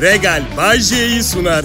Regal 0.00 0.42
Bajje'yi 0.56 1.22
sunar. 1.22 1.64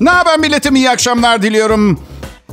Ne 0.00 0.10
haber 0.10 0.38
milletim 0.38 0.76
iyi 0.76 0.90
akşamlar 0.90 1.42
diliyorum. 1.42 2.00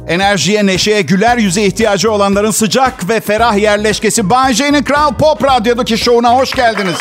Enerjiye, 0.08 0.66
neşeye, 0.66 1.02
güler 1.02 1.38
yüze 1.38 1.64
ihtiyacı 1.64 2.12
olanların 2.12 2.52
sıcak 2.52 3.10
ve 3.10 3.20
ferah 3.20 3.58
yerleşkesi 3.58 4.30
Bay 4.30 4.54
J'nin 4.54 4.84
Kral 4.84 5.14
Pop 5.14 5.44
Radyo'daki 5.44 5.98
şovuna 5.98 6.36
hoş 6.36 6.52
geldiniz. 6.52 6.98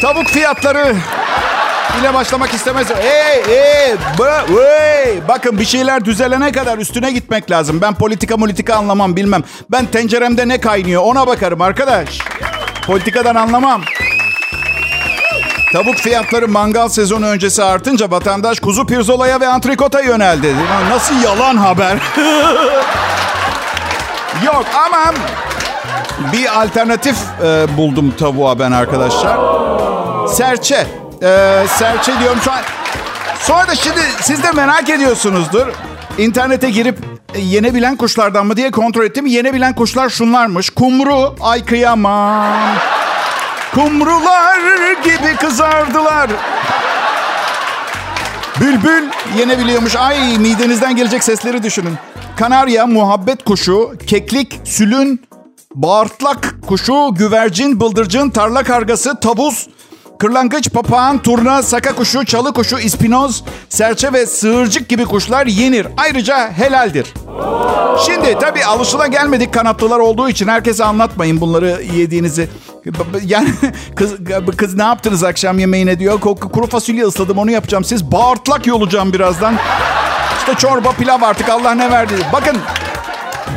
Tavuk 0.00 0.26
fiyatları 0.26 0.96
ile 2.00 2.14
başlamak 2.14 2.54
istemez. 2.54 2.86
Hey, 3.00 3.42
hey, 3.46 3.94
bu, 4.18 4.24
hey. 4.60 5.28
Bakın 5.28 5.58
bir 5.58 5.64
şeyler 5.64 6.04
düzelene 6.04 6.52
kadar 6.52 6.78
üstüne 6.78 7.12
gitmek 7.12 7.50
lazım. 7.50 7.80
Ben 7.80 7.94
politika 7.94 8.36
politika 8.36 8.74
anlamam 8.74 9.16
bilmem. 9.16 9.42
Ben 9.70 9.86
tenceremde 9.86 10.48
ne 10.48 10.60
kaynıyor 10.60 11.02
ona 11.02 11.26
bakarım 11.26 11.60
arkadaş. 11.60 12.18
Politikadan 12.86 13.34
anlamam. 13.34 13.82
Tavuk 15.72 15.96
fiyatları 15.96 16.48
mangal 16.48 16.88
sezonu 16.88 17.26
öncesi 17.26 17.64
artınca 17.64 18.10
vatandaş 18.10 18.60
kuzu 18.60 18.86
pirzolaya 18.86 19.40
ve 19.40 19.48
antrikota 19.48 20.00
yöneldi. 20.00 20.54
Nasıl 20.90 21.22
yalan 21.22 21.56
haber? 21.56 21.92
Yok 24.46 24.64
ama 24.86 25.14
bir 26.32 26.62
alternatif 26.62 27.16
e, 27.44 27.76
buldum 27.76 28.14
tavuğa 28.18 28.58
ben 28.58 28.72
arkadaşlar. 28.72 29.38
Serçe. 30.28 31.07
E, 31.22 31.64
serçe 31.68 32.20
diyorum 32.20 32.38
şu 32.44 32.52
an. 32.52 32.60
Sonra 33.40 33.68
da 33.68 33.74
şimdi 33.74 34.00
siz 34.20 34.42
de 34.42 34.52
merak 34.52 34.90
ediyorsunuzdur. 34.90 35.66
İnternete 36.18 36.70
girip 36.70 36.98
e, 37.34 37.40
yenebilen 37.40 37.96
kuşlardan 37.96 38.46
mı 38.46 38.56
diye 38.56 38.70
kontrol 38.70 39.04
ettim. 39.04 39.26
Yenebilen 39.26 39.74
kuşlar 39.74 40.08
şunlarmış. 40.08 40.70
Kumru, 40.70 41.36
ay 41.40 41.64
kıyamam. 41.64 42.76
Kumrular 43.74 44.58
gibi 45.04 45.36
kızardılar. 45.40 46.30
Bülbül 48.60 49.08
yenebiliyormuş. 49.38 49.96
Ay 49.96 50.38
midenizden 50.38 50.96
gelecek 50.96 51.24
sesleri 51.24 51.62
düşünün. 51.62 51.94
Kanarya, 52.36 52.86
muhabbet 52.86 53.44
kuşu, 53.44 53.92
keklik, 54.06 54.60
sülün, 54.64 55.20
bağırtlak 55.74 56.54
kuşu, 56.66 57.14
güvercin, 57.14 57.80
bıldırcın, 57.80 58.30
tarla 58.30 58.62
kargası, 58.62 59.20
tavus, 59.20 59.66
kırlangıç, 60.18 60.70
papağan, 60.70 61.18
turna, 61.18 61.62
saka 61.62 61.94
kuşu, 61.94 62.24
çalı 62.24 62.52
kuşu, 62.52 62.78
ispinoz, 62.78 63.44
serçe 63.68 64.12
ve 64.12 64.26
sığırcık 64.26 64.88
gibi 64.88 65.04
kuşlar 65.04 65.46
yenir. 65.46 65.86
Ayrıca 65.96 66.52
helaldir. 66.52 67.14
Şimdi 68.06 68.38
tabii 68.40 68.64
alışıla 68.64 69.06
gelmedik 69.06 69.54
kanatlılar 69.54 69.98
olduğu 69.98 70.28
için 70.28 70.48
herkese 70.48 70.84
anlatmayın 70.84 71.40
bunları 71.40 71.82
yediğinizi. 71.96 72.48
Yani 73.24 73.48
kız, 73.96 74.14
kız 74.56 74.74
ne 74.74 74.82
yaptınız 74.82 75.24
akşam 75.24 75.58
yemeğine 75.58 75.98
diyor. 75.98 76.20
Kuru 76.20 76.66
fasulye 76.66 77.04
ısladım 77.04 77.38
onu 77.38 77.50
yapacağım. 77.50 77.84
Siz 77.84 78.12
bağırtlak 78.12 78.66
yolacağım 78.66 79.12
birazdan. 79.12 79.54
İşte 80.38 80.54
çorba 80.54 80.92
pilav 80.92 81.22
artık 81.22 81.48
Allah 81.48 81.74
ne 81.74 81.90
verdi. 81.90 82.14
Bakın 82.32 82.56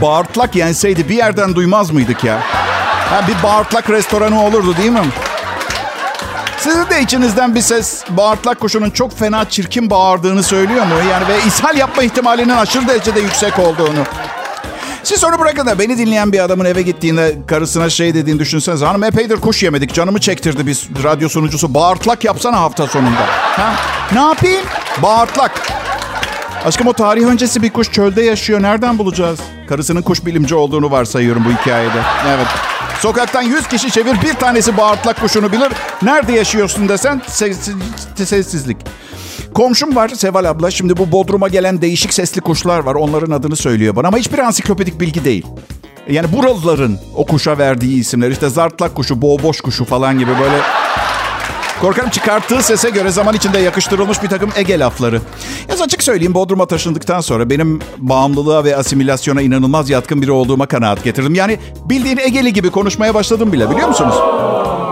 bağırtlak 0.01 0.55
yenseydi 0.55 1.09
bir 1.09 1.15
yerden 1.15 1.55
duymaz 1.55 1.91
mıydık 1.91 2.23
ya? 2.23 2.39
Ha, 3.09 3.21
bir 3.27 3.43
bağırtlak 3.43 3.89
restoranı 3.89 4.43
olurdu 4.43 4.77
değil 4.77 4.91
mi? 4.91 5.03
Sizin 6.63 6.89
de 6.89 7.01
içinizden 7.01 7.55
bir 7.55 7.61
ses 7.61 8.03
bağırtlak 8.09 8.59
kuşunun 8.59 8.89
çok 8.89 9.19
fena 9.19 9.49
çirkin 9.49 9.89
bağırdığını 9.89 10.43
söylüyor 10.43 10.85
mu? 10.85 10.93
Yani 11.11 11.27
ve 11.27 11.37
ishal 11.47 11.77
yapma 11.77 12.03
ihtimalinin 12.03 12.49
aşırı 12.49 12.87
derecede 12.87 13.19
yüksek 13.19 13.59
olduğunu. 13.59 14.03
Siz 15.03 15.23
onu 15.23 15.39
bırakın 15.39 15.65
da 15.65 15.79
beni 15.79 15.97
dinleyen 15.97 16.31
bir 16.31 16.39
adamın 16.39 16.65
eve 16.65 16.81
gittiğinde 16.81 17.37
karısına 17.47 17.89
şey 17.89 18.13
dediğini 18.13 18.39
düşünsenize. 18.39 18.85
Hanım 18.85 19.03
epeydir 19.03 19.37
kuş 19.37 19.63
yemedik 19.63 19.93
canımı 19.93 20.19
çektirdi 20.19 20.67
biz 20.67 20.89
radyo 21.03 21.29
sunucusu. 21.29 21.73
Bağırtlak 21.73 22.23
yapsana 22.23 22.59
hafta 22.59 22.87
sonunda. 22.87 23.25
Ha? 23.41 23.73
Ne 24.13 24.19
yapayım? 24.19 24.65
Bağırtlak. 25.01 25.51
Aşkım 26.66 26.88
o 26.88 26.94
tarih 26.94 27.25
öncesi 27.25 27.61
bir 27.61 27.69
kuş 27.69 27.91
çölde 27.91 28.21
yaşıyor. 28.21 28.61
Nereden 28.61 28.97
bulacağız? 28.97 29.39
Karısının 29.69 30.01
kuş 30.01 30.25
bilimci 30.25 30.55
olduğunu 30.55 30.91
varsayıyorum 30.91 31.45
bu 31.45 31.61
hikayede. 31.61 32.01
Evet. 32.27 32.47
Sokaktan 33.01 33.41
100 33.41 33.67
kişi 33.67 33.91
çevir 33.91 34.22
bir 34.22 34.34
tanesi 34.34 34.78
bağırtlak 34.78 35.22
kuşunu 35.22 35.51
bilir. 35.51 35.72
Nerede 36.01 36.34
yaşıyorsun 36.34 36.89
desen 36.89 37.22
sessizlik. 38.16 38.78
Komşum 39.53 39.95
var 39.95 40.09
Seval 40.09 40.45
abla. 40.45 40.72
Şimdi 40.72 40.97
bu 40.97 41.12
Bodrum'a 41.12 41.47
gelen 41.47 41.81
değişik 41.81 42.13
sesli 42.13 42.41
kuşlar 42.41 42.79
var. 42.79 42.95
Onların 42.95 43.31
adını 43.31 43.56
söylüyor 43.56 43.95
bana 43.95 44.07
ama 44.07 44.17
hiçbir 44.17 44.39
ansiklopedik 44.39 45.00
bilgi 45.00 45.25
değil. 45.25 45.45
Yani 46.09 46.28
buralıların 46.38 47.00
o 47.16 47.25
kuşa 47.25 47.57
verdiği 47.57 48.00
isimler. 48.00 48.31
işte 48.31 48.50
zartlak 48.50 48.95
kuşu, 48.95 49.22
boğboş 49.22 49.62
kuşu 49.62 49.85
falan 49.85 50.19
gibi 50.19 50.31
böyle... 50.39 50.62
Korkarım 51.81 52.09
çıkarttığı 52.09 52.64
sese 52.64 52.90
göre 52.90 53.12
zaman 53.12 53.36
içinde 53.36 53.59
yakıştırılmış 53.59 54.24
bir 54.24 54.28
takım 54.28 54.50
Ege 54.56 54.80
lafları. 54.80 55.22
Yaz 55.69 55.81
açık 55.81 56.03
söyleyeyim 56.03 56.34
Bodrum'a 56.34 56.66
taşındıktan 56.66 57.22
sonra 57.22 57.50
benim 57.50 57.80
bağımlılığa 57.97 58.64
ve 58.64 58.75
asimilasyona 58.75 59.42
inanılmaz 59.42 59.90
yatkın 59.90 60.22
biri 60.22 60.31
olduğuma 60.31 60.66
kanaat 60.66 61.03
getirdim. 61.03 61.36
Yani 61.36 61.59
bildiğin 61.86 62.18
Egeli 62.18 62.53
gibi 62.53 62.69
konuşmaya 62.69 63.14
başladım 63.14 63.53
bile 63.53 63.69
biliyor 63.69 63.88
musunuz? 63.88 64.16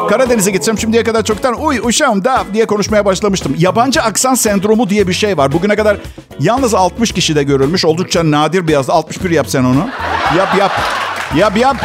Karadeniz'e 0.10 0.52
gitsem 0.52 0.80
şimdiye 0.80 1.04
kadar 1.04 1.24
çoktan 1.24 1.62
uy 1.66 1.80
uşağım 1.84 2.24
da 2.24 2.44
diye 2.54 2.66
konuşmaya 2.66 3.06
başlamıştım. 3.06 3.56
Yabancı 3.58 4.02
aksan 4.02 4.34
sendromu 4.36 4.90
diye 4.90 5.08
bir 5.08 5.14
şey 5.14 5.38
var. 5.38 5.52
Bugüne 5.52 5.76
kadar 5.76 5.98
yalnız 6.40 6.74
60 6.74 7.12
kişide 7.12 7.44
görülmüş. 7.44 7.86
Oldukça 7.86 8.32
nadir 8.32 8.68
bir 8.68 8.74
yazdı. 8.74 8.94
61 8.94 9.30
yap 9.30 9.48
sen 9.50 9.64
onu. 9.64 9.90
Yap 10.38 10.58
yap. 10.58 10.72
Yap 11.36 11.58
yap. 11.58 11.78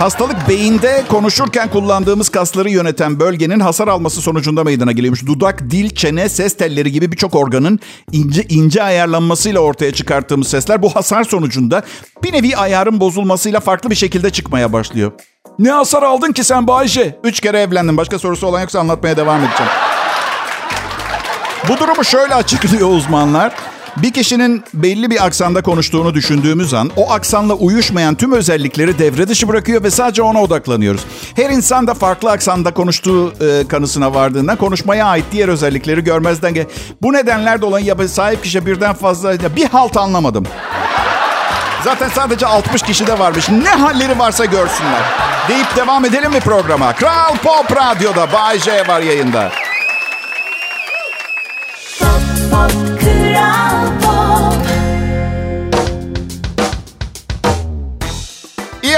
Hastalık 0.00 0.48
beyinde 0.48 1.04
konuşurken 1.08 1.70
kullandığımız 1.70 2.28
kasları 2.28 2.70
yöneten 2.70 3.20
bölgenin 3.20 3.60
hasar 3.60 3.88
alması 3.88 4.22
sonucunda 4.22 4.64
meydana 4.64 4.92
geliyormuş. 4.92 5.26
Dudak, 5.26 5.70
dil, 5.70 5.90
çene, 5.90 6.28
ses 6.28 6.56
telleri 6.56 6.92
gibi 6.92 7.12
birçok 7.12 7.34
organın 7.34 7.78
ince 8.12 8.42
ince 8.48 8.82
ayarlanmasıyla 8.82 9.60
ortaya 9.60 9.92
çıkarttığımız 9.92 10.48
sesler 10.48 10.82
bu 10.82 10.96
hasar 10.96 11.24
sonucunda 11.24 11.82
bir 12.22 12.32
nevi 12.32 12.56
ayarın 12.56 13.00
bozulmasıyla 13.00 13.60
farklı 13.60 13.90
bir 13.90 13.94
şekilde 13.94 14.30
çıkmaya 14.30 14.72
başlıyor. 14.72 15.12
Ne 15.58 15.70
hasar 15.70 16.02
aldın 16.02 16.32
ki 16.32 16.44
sen 16.44 16.66
Bayşe? 16.66 17.18
Üç 17.24 17.40
kere 17.40 17.60
evlendim. 17.60 17.96
Başka 17.96 18.18
sorusu 18.18 18.46
olan 18.46 18.60
yoksa 18.60 18.80
anlatmaya 18.80 19.16
devam 19.16 19.44
edeceğim. 19.44 19.72
Bu 21.68 21.78
durumu 21.78 22.04
şöyle 22.04 22.34
açıklıyor 22.34 22.88
uzmanlar. 22.90 23.52
Bir 23.96 24.12
kişinin 24.12 24.64
belli 24.74 25.10
bir 25.10 25.24
aksanda 25.26 25.62
konuştuğunu 25.62 26.14
düşündüğümüz 26.14 26.74
an 26.74 26.90
o 26.96 27.12
aksanla 27.12 27.54
uyuşmayan 27.54 28.14
tüm 28.14 28.32
özellikleri 28.32 28.98
devre 28.98 29.28
dışı 29.28 29.48
bırakıyor 29.48 29.82
ve 29.82 29.90
sadece 29.90 30.22
ona 30.22 30.42
odaklanıyoruz. 30.42 31.04
Her 31.36 31.50
insan 31.50 31.86
da 31.86 31.94
farklı 31.94 32.30
aksanda 32.30 32.74
konuştuğu 32.74 33.32
e, 33.32 33.68
kanısına 33.68 34.14
vardığında 34.14 34.56
konuşmaya 34.56 35.06
ait 35.06 35.24
diğer 35.32 35.48
özellikleri 35.48 36.04
görmezden 36.04 36.54
gel. 36.54 36.66
Bu 37.02 37.12
nedenler 37.12 37.60
dolayı 37.62 37.86
ya 37.86 38.08
sahip 38.08 38.42
kişi 38.42 38.66
birden 38.66 38.94
fazla 38.94 39.32
ya 39.32 39.56
bir 39.56 39.68
halt 39.68 39.96
anlamadım. 39.96 40.46
Zaten 41.84 42.08
sadece 42.08 42.46
60 42.46 42.82
kişi 42.82 43.06
de 43.06 43.18
varmış. 43.18 43.48
Ne 43.48 43.68
halleri 43.68 44.18
varsa 44.18 44.44
görsünler. 44.44 45.02
Deyip 45.48 45.76
devam 45.76 46.04
edelim 46.04 46.32
mi 46.32 46.40
programa? 46.40 46.92
Kral 46.92 47.36
Pop 47.36 47.76
Radyo'da 47.76 48.32
Bay 48.32 48.58
J 48.58 48.88
var 48.88 49.00
yayında. 49.00 49.52
Pop, 51.98 52.10
pop, 52.50 53.00
kral 53.00 53.79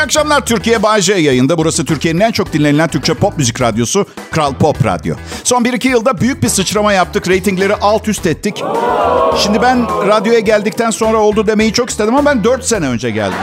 Akşamlar 0.02 0.46
Türkiye 0.46 0.82
Bay 0.82 1.00
J 1.00 1.14
yayında. 1.14 1.58
Burası 1.58 1.84
Türkiye'nin 1.84 2.20
en 2.20 2.30
çok 2.32 2.52
dinlenilen 2.52 2.88
Türkçe 2.88 3.14
pop 3.14 3.38
müzik 3.38 3.60
radyosu 3.60 4.06
Kral 4.30 4.54
Pop 4.54 4.84
Radyo. 4.84 5.14
Son 5.44 5.62
1-2 5.64 5.88
yılda 5.88 6.20
büyük 6.20 6.42
bir 6.42 6.48
sıçrama 6.48 6.92
yaptık. 6.92 7.28
Ratingleri 7.28 7.74
alt 7.74 8.08
üst 8.08 8.26
ettik. 8.26 8.64
Şimdi 9.38 9.62
ben 9.62 9.88
radyoya 10.08 10.38
geldikten 10.38 10.90
sonra 10.90 11.18
oldu 11.18 11.46
demeyi 11.46 11.72
çok 11.72 11.90
istedim 11.90 12.16
ama 12.16 12.30
ben 12.30 12.44
4 12.44 12.64
sene 12.64 12.86
önce 12.86 13.10
geldim. 13.10 13.38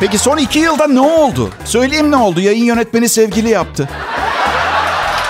Peki 0.00 0.18
son 0.18 0.36
2 0.36 0.58
yılda 0.58 0.86
ne 0.86 1.00
oldu? 1.00 1.50
Söyleyeyim 1.64 2.10
ne 2.10 2.16
oldu? 2.16 2.40
Yayın 2.40 2.64
yönetmeni 2.64 3.08
sevgili 3.08 3.50
yaptı. 3.50 3.88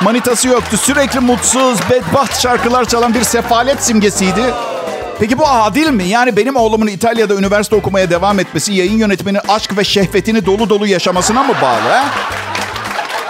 Manitası 0.03 0.49
yoktu. 0.49 0.77
Sürekli 0.77 1.21
mutsuz, 1.21 1.79
bedbaht 1.91 2.41
şarkılar 2.41 2.85
çalan 2.85 3.15
bir 3.15 3.23
sefalet 3.25 3.85
simgesiydi. 3.85 4.43
Peki 5.21 5.39
bu 5.39 5.49
adil 5.49 5.91
mi? 5.91 6.05
Yani 6.05 6.37
benim 6.37 6.57
oğlumun 6.57 6.87
İtalya'da 6.87 7.35
üniversite 7.35 7.77
okumaya 7.77 8.11
devam 8.11 8.39
etmesi 8.39 8.73
yayın 8.73 8.99
yönetmeni 8.99 9.41
aşk 9.41 9.77
ve 9.77 9.85
şehvetini 9.85 10.47
dolu 10.47 10.71
dolu 10.71 10.87
yaşamasına 10.87 11.43
mı 11.43 11.55
bağlı? 11.63 11.91
He? 11.95 12.03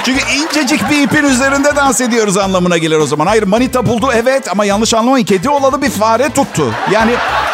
Çünkü 0.04 0.20
incecik 0.32 0.90
bir 0.90 1.02
ipin 1.02 1.24
üzerinde 1.24 1.76
dans 1.76 2.00
ediyoruz 2.00 2.36
anlamına 2.36 2.78
gelir 2.78 2.98
o 2.98 3.06
zaman. 3.06 3.26
Hayır 3.26 3.42
manita 3.42 3.86
buldu 3.86 4.10
evet 4.14 4.48
ama 4.50 4.64
yanlış 4.64 4.94
anlamayın. 4.94 5.24
Kedi 5.24 5.48
olalı 5.48 5.82
bir 5.82 5.90
fare 5.90 6.28
tuttu. 6.28 6.74
Yani 6.90 7.12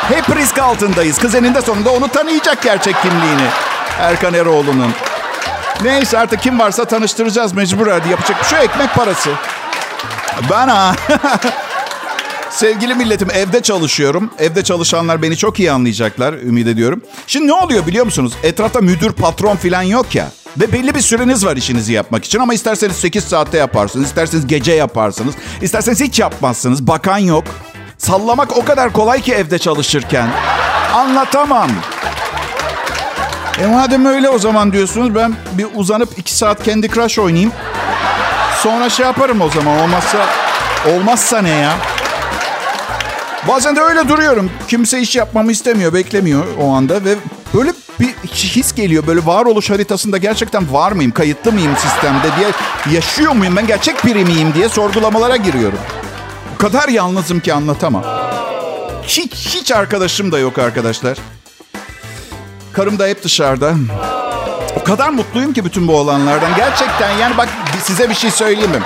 hep 0.09 0.37
risk 0.37 0.59
altındayız. 0.59 1.19
Kız 1.19 1.35
eninde 1.35 1.63
sonunda 1.63 1.91
onu 1.91 2.09
tanıyacak 2.09 2.63
gerçek 2.63 3.03
kimliğini. 3.03 3.49
Erkan 3.99 4.35
Eroğlu'nun. 4.35 4.93
Neyse 5.83 6.19
artık 6.19 6.43
kim 6.43 6.59
varsa 6.59 6.85
tanıştıracağız 6.85 7.53
mecbur 7.53 7.87
hadi 7.87 8.09
yapacak 8.09 8.41
bir 8.43 8.47
şey 8.47 8.65
ekmek 8.65 8.95
parası. 8.95 9.31
Bana. 10.51 10.95
Sevgili 12.53 12.95
milletim 12.95 13.31
evde 13.31 13.63
çalışıyorum. 13.63 14.31
Evde 14.39 14.65
çalışanlar 14.65 15.23
beni 15.23 15.37
çok 15.37 15.61
iyi 15.61 15.73
anlayacaklar 15.73 16.33
ümit 16.33 16.67
ediyorum. 16.67 17.03
Şimdi 17.27 17.47
ne 17.47 17.53
oluyor 17.53 17.87
biliyor 17.87 18.05
musunuz? 18.05 18.33
Etrafta 18.43 18.81
müdür, 18.81 19.13
patron 19.13 19.57
falan 19.57 19.83
yok 19.83 20.15
ya. 20.15 20.29
Ve 20.61 20.73
belli 20.73 20.95
bir 20.95 21.01
süreniz 21.01 21.47
var 21.47 21.57
işinizi 21.57 21.93
yapmak 21.93 22.25
için 22.25 22.39
ama 22.39 22.55
isterseniz 22.55 22.97
8 22.97 23.25
saatte 23.25 23.59
yaparsınız, 23.59 24.07
isterseniz 24.07 24.47
gece 24.47 24.73
yaparsınız, 24.73 25.35
isterseniz 25.63 26.01
hiç 26.01 26.19
yapmazsınız, 26.19 26.87
bakan 26.87 27.19
yok. 27.19 27.45
Sallamak 27.99 28.57
o 28.57 28.65
kadar 28.65 28.93
kolay 28.93 29.21
ki 29.21 29.33
evde 29.33 29.59
çalışırken. 29.59 30.29
Anlatamam. 30.95 31.71
E 33.63 33.67
madem 33.67 34.07
öyle 34.07 34.29
o 34.29 34.39
zaman 34.39 34.73
diyorsunuz 34.73 35.15
ben 35.15 35.35
bir 35.53 35.67
uzanıp 35.75 36.19
2 36.19 36.35
saat 36.35 36.65
Candy 36.65 36.89
Crush 36.89 37.19
oynayayım. 37.19 37.53
Sonra 38.63 38.91
şey 38.91 39.07
yaparım 39.07 39.41
o 39.41 39.51
zaman 39.51 39.79
olmazsa 39.81 40.27
olmazsa 40.87 41.43
ne 41.43 41.51
ya? 41.51 41.73
Bazen 43.49 43.77
de 43.77 43.81
öyle 43.81 44.09
duruyorum. 44.09 44.51
Kimse 44.69 45.01
iş 45.01 45.17
yapmamı 45.17 45.53
istemiyor, 45.53 45.95
beklemiyor 45.95 46.45
o 46.61 46.73
anda 46.73 47.05
ve 47.05 47.15
böyle 47.55 47.73
bir 48.01 48.09
his 48.33 48.75
geliyor. 48.75 49.07
Böyle 49.07 49.27
varoluş 49.27 49.71
haritasında 49.71 50.19
gerçekten 50.19 50.73
var 50.73 50.93
mıyım, 50.93 51.13
kayıtlı 51.13 51.53
mıyım 51.53 51.77
sistemde 51.77 52.29
diye 52.39 52.49
yaşıyor 52.95 53.33
muyum, 53.33 53.57
ben 53.57 53.67
gerçek 53.67 54.05
biri 54.05 54.25
miyim 54.25 54.55
diye 54.55 54.69
sorgulamalara 54.69 55.37
giriyorum. 55.37 55.79
O 56.55 56.59
kadar 56.59 56.89
yalnızım 56.89 57.41
ki 57.41 57.55
anlatamam. 57.55 58.05
Hiç, 59.03 59.35
hiç 59.35 59.73
arkadaşım 59.73 60.33
da 60.33 60.39
yok 60.39 60.59
arkadaşlar. 60.59 61.19
Karım 62.73 62.99
da 62.99 63.07
hep 63.07 63.25
dışarıda. 63.25 63.75
O 64.81 64.85
kadar 64.85 65.11
mutluyum 65.11 65.53
ki 65.53 65.65
bütün 65.65 65.89
bu 65.89 65.97
olanlardan. 65.97 66.57
Gerçekten 66.57 67.11
yani 67.19 67.37
bak 67.37 67.49
size 67.83 68.11
bir 68.11 68.15
şey 68.15 68.31
söyleyeyim 68.31 68.71
mi? 68.71 68.81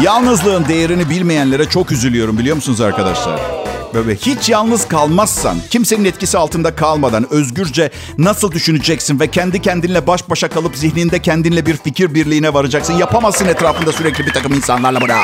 Yalnızlığın 0.00 0.68
değerini 0.68 1.10
bilmeyenlere 1.10 1.68
çok 1.68 1.92
üzülüyorum 1.92 2.38
biliyor 2.38 2.56
musunuz 2.56 2.80
arkadaşlar? 2.80 3.59
Böyle 3.94 4.14
hiç 4.14 4.48
yalnız 4.48 4.88
kalmazsan, 4.88 5.58
kimsenin 5.70 6.04
etkisi 6.04 6.38
altında 6.38 6.76
kalmadan 6.76 7.32
özgürce 7.32 7.90
nasıl 8.18 8.52
düşüneceksin 8.52 9.20
ve 9.20 9.26
kendi 9.26 9.62
kendinle 9.62 10.06
baş 10.06 10.30
başa 10.30 10.48
kalıp 10.48 10.76
zihninde 10.76 11.18
kendinle 11.22 11.66
bir 11.66 11.76
fikir 11.76 12.14
birliğine 12.14 12.54
varacaksın. 12.54 12.94
Yapamazsın 12.94 13.46
etrafında 13.46 13.92
sürekli 13.92 14.26
bir 14.26 14.32
takım 14.32 14.52
insanlarla 14.52 15.00
buna. 15.00 15.16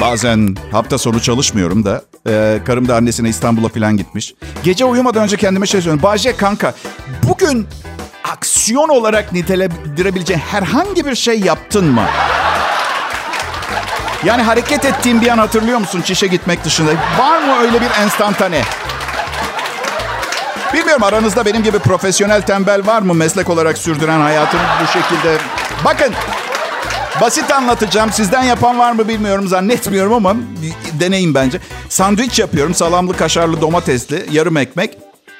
Bazen 0.00 0.56
hafta 0.72 0.98
sonu 0.98 1.20
çalışmıyorum 1.20 1.84
da 1.84 2.02
e, 2.28 2.60
karım 2.66 2.88
da 2.88 2.96
annesine 2.96 3.28
İstanbul'a 3.28 3.68
falan 3.68 3.96
gitmiş. 3.96 4.34
Gece 4.62 4.84
uyumadan 4.84 5.22
önce 5.22 5.36
kendime 5.36 5.66
şey 5.66 5.80
söylüyorum. 5.80 6.02
Bahçe 6.02 6.36
kanka 6.36 6.74
bugün 7.28 7.66
aksiyon 8.32 8.88
olarak 8.88 9.32
nitelendirebileceğin 9.32 10.40
herhangi 10.40 11.06
bir 11.06 11.14
şey 11.14 11.40
yaptın 11.40 11.84
mı? 11.84 12.04
Yani 14.24 14.42
hareket 14.42 14.84
ettiğin 14.84 15.20
bir 15.20 15.28
an 15.28 15.38
hatırlıyor 15.38 15.78
musun 15.78 16.02
çişe 16.02 16.26
gitmek 16.26 16.64
dışında? 16.64 16.90
Var 17.18 17.42
mı 17.42 17.60
öyle 17.62 17.80
bir 17.80 17.90
enstantane? 18.02 18.62
Bilmiyorum 20.74 21.02
aranızda 21.02 21.44
benim 21.46 21.62
gibi 21.62 21.78
profesyonel 21.78 22.42
tembel 22.42 22.86
var 22.86 23.02
mı 23.02 23.14
meslek 23.14 23.50
olarak 23.50 23.78
sürdüren 23.78 24.20
hayatını 24.20 24.60
bu 24.82 24.86
şekilde? 24.86 25.38
Bakın 25.84 26.12
basit 27.20 27.52
anlatacağım. 27.52 28.12
Sizden 28.12 28.42
yapan 28.42 28.78
var 28.78 28.92
mı 28.92 29.08
bilmiyorum 29.08 29.48
zannetmiyorum 29.48 30.12
ama 30.12 30.36
deneyin 31.00 31.34
bence. 31.34 31.58
Sandviç 31.88 32.38
yapıyorum. 32.38 32.74
Salamlı, 32.74 33.16
kaşarlı, 33.16 33.60
domatesli, 33.60 34.26
yarım 34.30 34.56
ekmek. 34.56 34.98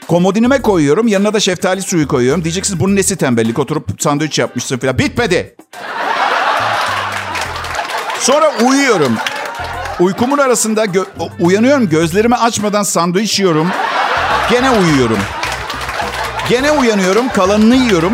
Komodinime 0.08 0.62
koyuyorum. 0.62 1.08
Yanına 1.08 1.34
da 1.34 1.40
şeftali 1.40 1.82
suyu 1.82 2.08
koyuyorum. 2.08 2.44
Diyeceksiniz 2.44 2.81
bunun 2.81 2.96
nesi 2.96 3.17
tembellik? 3.17 3.58
Oturup 3.58 4.02
sandviç 4.02 4.38
yapmışsın 4.38 4.79
falan. 4.79 4.99
Bitmedi. 4.99 5.56
Sonra 8.22 8.52
uyuyorum. 8.69 9.12
Uykumun 10.00 10.38
arasında 10.38 10.84
gö- 10.84 11.06
uyanıyorum. 11.40 11.88
Gözlerimi 11.88 12.36
açmadan 12.36 12.82
sandviç 12.82 13.38
yiyorum. 13.40 13.69
Gene 14.50 14.70
uyuyorum. 14.70 15.19
Gene 16.48 16.70
uyanıyorum. 16.70 17.28
Kalanını 17.28 17.76
yiyorum. 17.76 18.12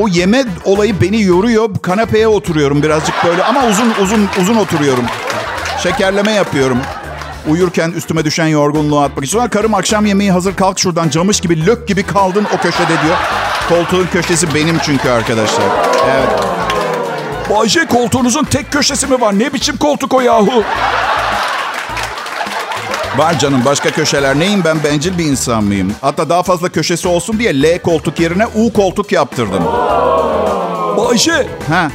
O 0.00 0.08
yeme 0.08 0.44
olayı 0.64 1.00
beni 1.00 1.22
yoruyor. 1.22 1.68
Kanepeye 1.82 2.28
oturuyorum 2.28 2.82
birazcık 2.82 3.14
böyle 3.24 3.44
ama 3.44 3.66
uzun 3.66 3.94
uzun 4.02 4.28
uzun 4.40 4.56
oturuyorum. 4.56 5.04
Şekerleme 5.82 6.32
yapıyorum. 6.32 6.78
Uyurken 7.48 7.90
üstüme 7.90 8.24
düşen 8.24 8.46
yorgunluğu 8.46 9.00
atmak 9.00 9.24
için. 9.24 9.38
Sonra 9.38 9.48
karım 9.50 9.74
akşam 9.74 10.06
yemeği 10.06 10.32
hazır 10.32 10.56
kalk 10.56 10.78
şuradan 10.78 11.08
camış 11.08 11.40
gibi 11.40 11.66
lök 11.66 11.88
gibi 11.88 12.02
kaldın 12.02 12.46
o 12.58 12.62
köşede 12.62 13.02
diyor. 13.04 13.16
Koltuğun 13.68 14.06
köşesi 14.12 14.54
benim 14.54 14.78
çünkü 14.78 15.08
arkadaşlar. 15.10 15.64
Evet. 16.10 16.47
Bayce 17.50 17.86
koltuğunuzun 17.86 18.44
tek 18.44 18.72
köşesi 18.72 19.06
mi 19.06 19.20
var? 19.20 19.38
Ne 19.38 19.52
biçim 19.52 19.76
koltuk 19.76 20.14
o 20.14 20.20
yahu? 20.20 20.64
Var 23.16 23.38
canım 23.38 23.64
başka 23.64 23.90
köşeler. 23.90 24.38
Neyim 24.38 24.64
ben 24.64 24.84
bencil 24.84 25.18
bir 25.18 25.24
insan 25.24 25.64
mıyım? 25.64 25.94
Hatta 26.00 26.28
daha 26.28 26.42
fazla 26.42 26.68
köşesi 26.68 27.08
olsun 27.08 27.38
diye 27.38 27.62
L 27.62 27.78
koltuk 27.82 28.20
yerine 28.20 28.46
U 28.46 28.72
koltuk 28.72 29.12
yaptırdım. 29.12 29.64
Bayce. 30.96 31.46
Ha. 31.70 31.88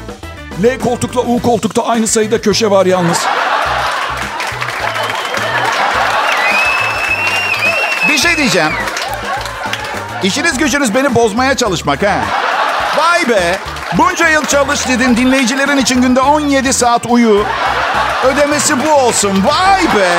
L 0.64 0.80
koltukla 0.80 1.22
U 1.22 1.42
koltukta 1.42 1.86
aynı 1.86 2.08
sayıda 2.08 2.42
köşe 2.42 2.72
var 2.72 2.86
yalnız. 2.86 3.18
Bir 8.10 8.18
şey 8.18 8.38
diyeceğim. 8.38 8.72
İşiniz 10.24 10.58
gücünüz 10.58 10.96
beni 10.96 11.16
bozmaya 11.16 11.58
çalışmak 11.58 12.04
ha. 12.04 12.16
Vay 12.98 13.30
be. 13.30 13.60
Bunca 13.98 14.30
yıl 14.30 14.46
çalış 14.46 14.88
dedim 14.88 15.18
dinleyicilerin 15.18 15.78
için 15.78 16.02
günde 16.02 16.22
17 16.22 16.74
saat 16.74 17.06
uyu. 17.06 17.46
Ödemesi 18.24 18.86
bu 18.86 18.92
olsun. 18.92 19.44
Vay 19.46 19.84
be. 19.84 20.10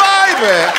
Vay 0.00 0.42
be. 0.42 0.74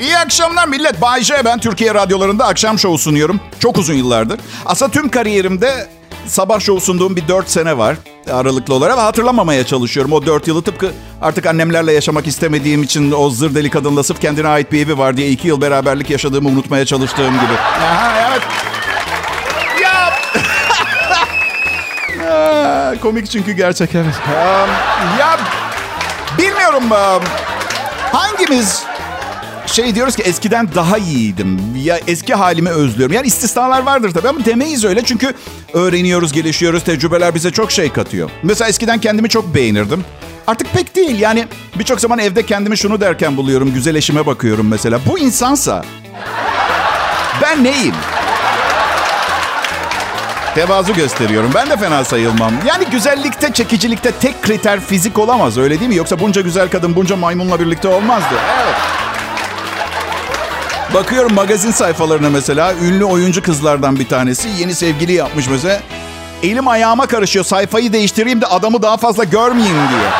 İyi 0.00 0.18
akşamlar 0.18 0.68
millet. 0.68 1.00
Bay 1.00 1.22
J 1.22 1.44
ben 1.44 1.58
Türkiye 1.58 1.94
radyolarında 1.94 2.46
akşam 2.46 2.78
şovu 2.78 2.98
sunuyorum. 2.98 3.40
Çok 3.60 3.78
uzun 3.78 3.94
yıllardır. 3.94 4.40
Aslında 4.66 4.90
tüm 4.92 5.08
kariyerimde 5.08 5.88
sabah 6.26 6.60
şovu 6.60 6.80
sunduğum 6.80 7.16
bir 7.16 7.28
4 7.28 7.50
sene 7.50 7.78
var 7.78 7.96
aralıklı 8.32 8.74
olarak. 8.74 8.98
Hatırlamamaya 8.98 9.66
çalışıyorum 9.66 10.12
o 10.12 10.26
4 10.26 10.48
yılı 10.48 10.62
tıpkı 10.62 10.92
artık 11.22 11.46
annemlerle 11.46 11.92
yaşamak 11.92 12.26
istemediğim 12.26 12.82
için 12.82 13.12
o 13.12 13.30
zır 13.30 13.54
deli 13.54 13.70
kadınla 13.70 14.02
sırf 14.02 14.20
kendine 14.20 14.48
ait 14.48 14.72
bir 14.72 14.86
evi 14.86 14.98
var 14.98 15.16
diye 15.16 15.28
2 15.28 15.48
yıl 15.48 15.60
beraberlik 15.60 16.10
yaşadığımı 16.10 16.48
unutmaya 16.48 16.84
çalıştığım 16.84 17.34
gibi. 17.34 17.52
Aha, 17.82 18.28
evet. 18.28 18.42
Ya. 19.82 20.12
Komik 23.02 23.30
çünkü 23.30 23.52
gerçek 23.52 23.94
evet. 23.94 24.14
ya 25.18 25.38
bilmiyorum 26.38 26.84
hangimiz 28.12 28.85
şey 29.76 29.94
diyoruz 29.94 30.16
ki 30.16 30.22
eskiden 30.22 30.68
daha 30.74 30.98
iyiydim. 30.98 31.60
Ya 31.76 32.00
eski 32.06 32.34
halimi 32.34 32.70
özlüyorum. 32.70 33.14
Yani 33.14 33.26
istisnalar 33.26 33.82
vardır 33.82 34.10
tabii 34.10 34.28
ama 34.28 34.44
demeyiz 34.44 34.84
öyle. 34.84 35.04
Çünkü 35.04 35.34
öğreniyoruz, 35.72 36.32
gelişiyoruz. 36.32 36.84
Tecrübeler 36.84 37.34
bize 37.34 37.50
çok 37.50 37.72
şey 37.72 37.92
katıyor. 37.92 38.30
Mesela 38.42 38.68
eskiden 38.68 39.00
kendimi 39.00 39.28
çok 39.28 39.54
beğenirdim. 39.54 40.04
Artık 40.46 40.72
pek 40.72 40.96
değil. 40.96 41.20
Yani 41.20 41.46
birçok 41.78 42.00
zaman 42.00 42.18
evde 42.18 42.46
kendimi 42.46 42.78
şunu 42.78 43.00
derken 43.00 43.36
buluyorum. 43.36 43.74
Güzel 43.74 43.94
eşime 43.94 44.26
bakıyorum 44.26 44.68
mesela. 44.68 45.00
Bu 45.06 45.18
insansa 45.18 45.84
ben 47.42 47.64
neyim? 47.64 47.94
Tevazu 50.54 50.94
gösteriyorum. 50.94 51.50
Ben 51.54 51.70
de 51.70 51.76
fena 51.76 52.04
sayılmam. 52.04 52.52
Yani 52.66 52.84
güzellikte, 52.92 53.52
çekicilikte 53.52 54.10
tek 54.10 54.42
kriter 54.42 54.80
fizik 54.80 55.18
olamaz. 55.18 55.58
Öyle 55.58 55.80
değil 55.80 55.88
mi? 55.88 55.96
Yoksa 55.96 56.20
bunca 56.20 56.40
güzel 56.40 56.70
kadın 56.70 56.96
bunca 56.96 57.16
maymunla 57.16 57.60
birlikte 57.60 57.88
olmazdı. 57.88 58.34
Evet. 58.64 58.76
Bakıyorum 60.94 61.34
magazin 61.34 61.70
sayfalarına 61.70 62.30
mesela 62.30 62.74
ünlü 62.74 63.04
oyuncu 63.04 63.42
kızlardan 63.42 63.98
bir 63.98 64.08
tanesi 64.08 64.48
yeni 64.58 64.74
sevgili 64.74 65.12
yapmış 65.12 65.48
mesela. 65.48 65.80
Elim 66.42 66.68
ayağıma 66.68 67.06
karışıyor 67.06 67.44
sayfayı 67.44 67.92
değiştireyim 67.92 68.40
de 68.40 68.46
adamı 68.46 68.82
daha 68.82 68.96
fazla 68.96 69.24
görmeyeyim 69.24 69.76
diye. 69.76 70.10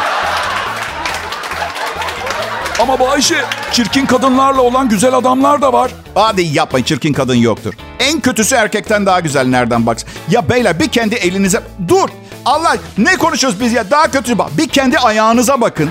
Ama 2.81 2.99
bu 2.99 3.11
Ayşe 3.11 3.45
çirkin 3.73 4.07
kadınlarla 4.07 4.63
olan 4.63 4.89
güzel 4.89 5.15
adamlar 5.15 5.63
da 5.63 5.73
var. 5.73 5.91
Hadi 6.15 6.43
yapmayın 6.43 6.85
çirkin 6.85 7.13
kadın 7.13 7.35
yoktur. 7.35 7.75
En 8.01 8.21
kötüsü 8.21 8.55
erkekten 8.55 9.07
daha 9.07 9.21
güzel 9.21 9.47
nereden 9.47 9.87
bak. 9.87 9.99
Ya 10.31 10.49
beyler 10.49 10.81
bir 10.81 10.89
kendi 10.89 11.15
elinize... 11.15 11.63
Dur 11.89 12.09
Allah 12.45 12.77
ne 12.99 13.17
konuşuyoruz 13.17 13.61
biz 13.61 13.73
ya 13.73 13.91
daha 13.91 14.11
kötü 14.11 14.39
bak. 14.39 14.49
Bir 14.59 14.69
kendi 14.69 14.99
ayağınıza 14.99 15.61
bakın. 15.61 15.91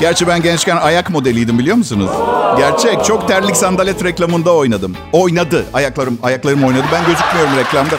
Gerçi 0.00 0.26
ben 0.26 0.42
gençken 0.42 0.76
ayak 0.76 1.10
modeliydim 1.10 1.58
biliyor 1.58 1.76
musunuz? 1.76 2.10
Gerçek. 2.56 3.04
Çok 3.04 3.28
terlik 3.28 3.56
sandalet 3.56 4.04
reklamında 4.04 4.54
oynadım. 4.54 4.96
Oynadı. 5.12 5.64
Ayaklarım 5.74 6.18
ayaklarım 6.22 6.64
oynadı. 6.64 6.84
Ben 6.92 7.06
gözükmüyorum 7.06 7.56
reklamda. 7.56 7.94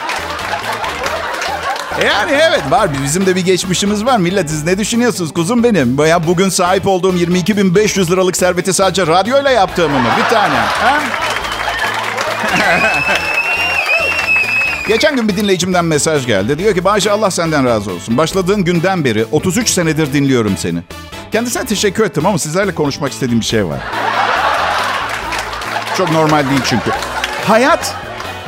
Yani 2.05 2.31
evet 2.31 2.61
var 2.69 2.89
bizim 3.03 3.25
de 3.25 3.35
bir 3.35 3.45
geçmişimiz 3.45 4.05
var. 4.05 4.17
Millet 4.17 4.49
siz 4.49 4.63
ne 4.65 4.77
düşünüyorsunuz 4.77 5.33
kuzum 5.33 5.63
benim? 5.63 6.05
Ya 6.07 6.27
bugün 6.27 6.49
sahip 6.49 6.87
olduğum 6.87 7.13
22.500 7.13 8.11
liralık 8.11 8.37
serveti 8.37 8.73
sadece 8.73 9.07
radyoyla 9.07 9.51
yaptığımı 9.51 9.99
mı? 9.99 10.09
Bir 10.17 10.29
tane. 10.35 10.55
Ha? 10.55 10.99
Geçen 14.87 15.15
gün 15.15 15.27
bir 15.27 15.37
dinleyicimden 15.37 15.85
mesaj 15.85 16.25
geldi. 16.25 16.59
Diyor 16.59 16.75
ki 16.75 16.83
Bayşe 16.83 17.11
Allah 17.11 17.31
senden 17.31 17.65
razı 17.65 17.91
olsun. 17.91 18.17
Başladığın 18.17 18.63
günden 18.63 19.03
beri 19.05 19.25
33 19.31 19.69
senedir 19.69 20.13
dinliyorum 20.13 20.57
seni. 20.57 20.79
Kendisine 21.31 21.65
teşekkür 21.65 22.03
ettim 22.03 22.25
ama 22.25 22.37
sizlerle 22.37 22.75
konuşmak 22.75 23.11
istediğim 23.11 23.39
bir 23.39 23.45
şey 23.45 23.67
var. 23.67 23.79
Çok 25.97 26.11
normal 26.11 26.49
değil 26.49 26.61
çünkü. 26.65 26.91
Hayat 27.47 27.95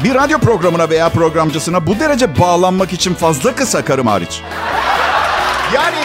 bir 0.03 0.15
radyo 0.15 0.39
programına 0.39 0.89
veya 0.89 1.09
programcısına 1.09 1.87
bu 1.87 1.99
derece 1.99 2.39
bağlanmak 2.39 2.93
için 2.93 3.13
fazla 3.13 3.55
kısa 3.55 3.85
karım 3.85 4.07
hariç. 4.07 4.41
Yani 5.75 5.95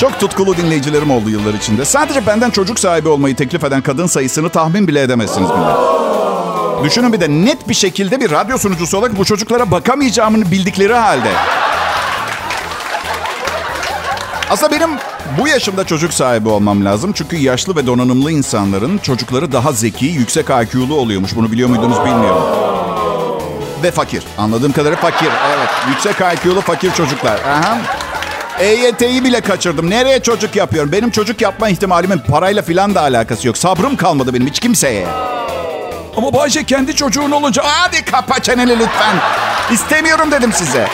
çok 0.00 0.20
tutkulu 0.20 0.56
dinleyicilerim 0.56 1.10
oldu 1.10 1.30
yıllar 1.30 1.54
içinde. 1.54 1.84
Sadece 1.84 2.26
benden 2.26 2.50
çocuk 2.50 2.78
sahibi 2.78 3.08
olmayı 3.08 3.36
teklif 3.36 3.64
eden 3.64 3.82
kadın 3.82 4.06
sayısını 4.06 4.48
tahmin 4.48 4.88
bile 4.88 5.02
edemezsiniz 5.02 5.50
millet. 5.50 5.76
Düşünün 6.84 7.12
bir 7.12 7.20
de 7.20 7.28
net 7.28 7.68
bir 7.68 7.74
şekilde 7.74 8.20
bir 8.20 8.30
radyo 8.30 8.58
sunucusu 8.58 8.98
olarak 8.98 9.18
bu 9.18 9.24
çocuklara 9.24 9.70
bakamayacağımı 9.70 10.50
bildikleri 10.50 10.94
halde. 10.94 11.30
Aslında 14.50 14.72
benim 14.72 14.90
bu 15.38 15.48
yaşımda 15.48 15.84
çocuk 15.84 16.14
sahibi 16.14 16.48
olmam 16.48 16.84
lazım. 16.84 17.12
Çünkü 17.12 17.36
yaşlı 17.36 17.76
ve 17.76 17.86
donanımlı 17.86 18.32
insanların 18.32 18.98
çocukları 18.98 19.52
daha 19.52 19.72
zeki, 19.72 20.06
yüksek 20.06 20.46
IQ'lu 20.50 20.94
oluyormuş. 20.94 21.36
Bunu 21.36 21.52
biliyor 21.52 21.68
muydunuz 21.68 21.98
bilmiyorum. 21.98 22.42
Ve 23.82 23.90
fakir. 23.90 24.22
Anladığım 24.38 24.72
kadarıyla 24.72 25.00
fakir. 25.00 25.28
Evet. 25.56 25.68
Yüksek 25.88 26.16
IQ'lu 26.20 26.60
fakir 26.60 26.92
çocuklar. 26.92 27.40
Aha. 27.40 27.78
EYT'yi 28.58 29.24
bile 29.24 29.40
kaçırdım. 29.40 29.90
Nereye 29.90 30.22
çocuk 30.22 30.56
yapıyorum? 30.56 30.92
Benim 30.92 31.10
çocuk 31.10 31.40
yapma 31.40 31.68
ihtimalimin 31.68 32.18
parayla 32.18 32.62
filan 32.62 32.94
da 32.94 33.00
alakası 33.00 33.46
yok. 33.46 33.58
Sabrım 33.58 33.96
kalmadı 33.96 34.34
benim 34.34 34.46
hiç 34.46 34.60
kimseye. 34.60 35.06
Ama 36.16 36.32
Bayce 36.32 36.64
kendi 36.64 36.96
çocuğun 36.96 37.30
olunca... 37.30 37.62
Hadi 37.64 38.04
kapa 38.04 38.38
çeneni 38.38 38.78
lütfen. 38.78 39.16
İstemiyorum 39.72 40.30
dedim 40.30 40.52
size. 40.52 40.88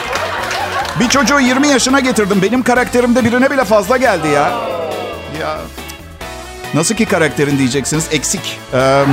Bir 0.99 1.09
çocuğu 1.09 1.39
20 1.39 1.67
yaşına 1.67 1.99
getirdim. 1.99 2.41
Benim 2.41 2.63
karakterimde 2.63 3.25
birine 3.25 3.51
bile 3.51 3.63
fazla 3.63 3.97
geldi 3.97 4.27
ya. 4.27 4.51
Ya 5.41 5.57
nasıl 6.73 6.95
ki 6.95 7.05
karakterin 7.05 7.57
diyeceksiniz 7.57 8.07
eksik. 8.11 8.59
Ee, 8.73 9.05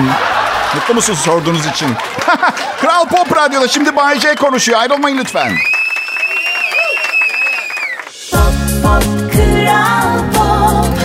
mutlu 0.74 0.94
musunuz 0.94 1.18
sorduğunuz 1.18 1.66
için? 1.66 1.88
Kral 2.80 3.08
Pop 3.08 3.36
Radyo'da 3.36 3.68
şimdi 3.68 3.96
Bay 3.96 4.20
J 4.20 4.34
konuşuyor. 4.34 4.80
Ayrılmayın 4.80 5.18
lütfen. 5.18 5.52
Pop, 8.30 8.40
pop, 8.82 9.32
kral 9.32 10.18
pop. 10.34 10.98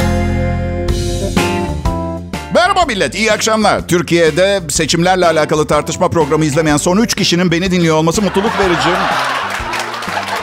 Merhaba 2.54 2.86
millet, 2.86 3.16
iyi 3.16 3.32
akşamlar. 3.32 3.88
Türkiye'de 3.88 4.62
seçimlerle 4.70 5.26
alakalı 5.26 5.68
tartışma 5.68 6.10
programı 6.10 6.46
izlemeyen 6.46 6.78
son 6.78 6.98
3 6.98 7.16
kişinin 7.16 7.52
beni 7.52 7.72
dinliyor 7.72 7.96
olması 7.96 8.22
mutluluk 8.22 8.60
verici. 8.60 8.90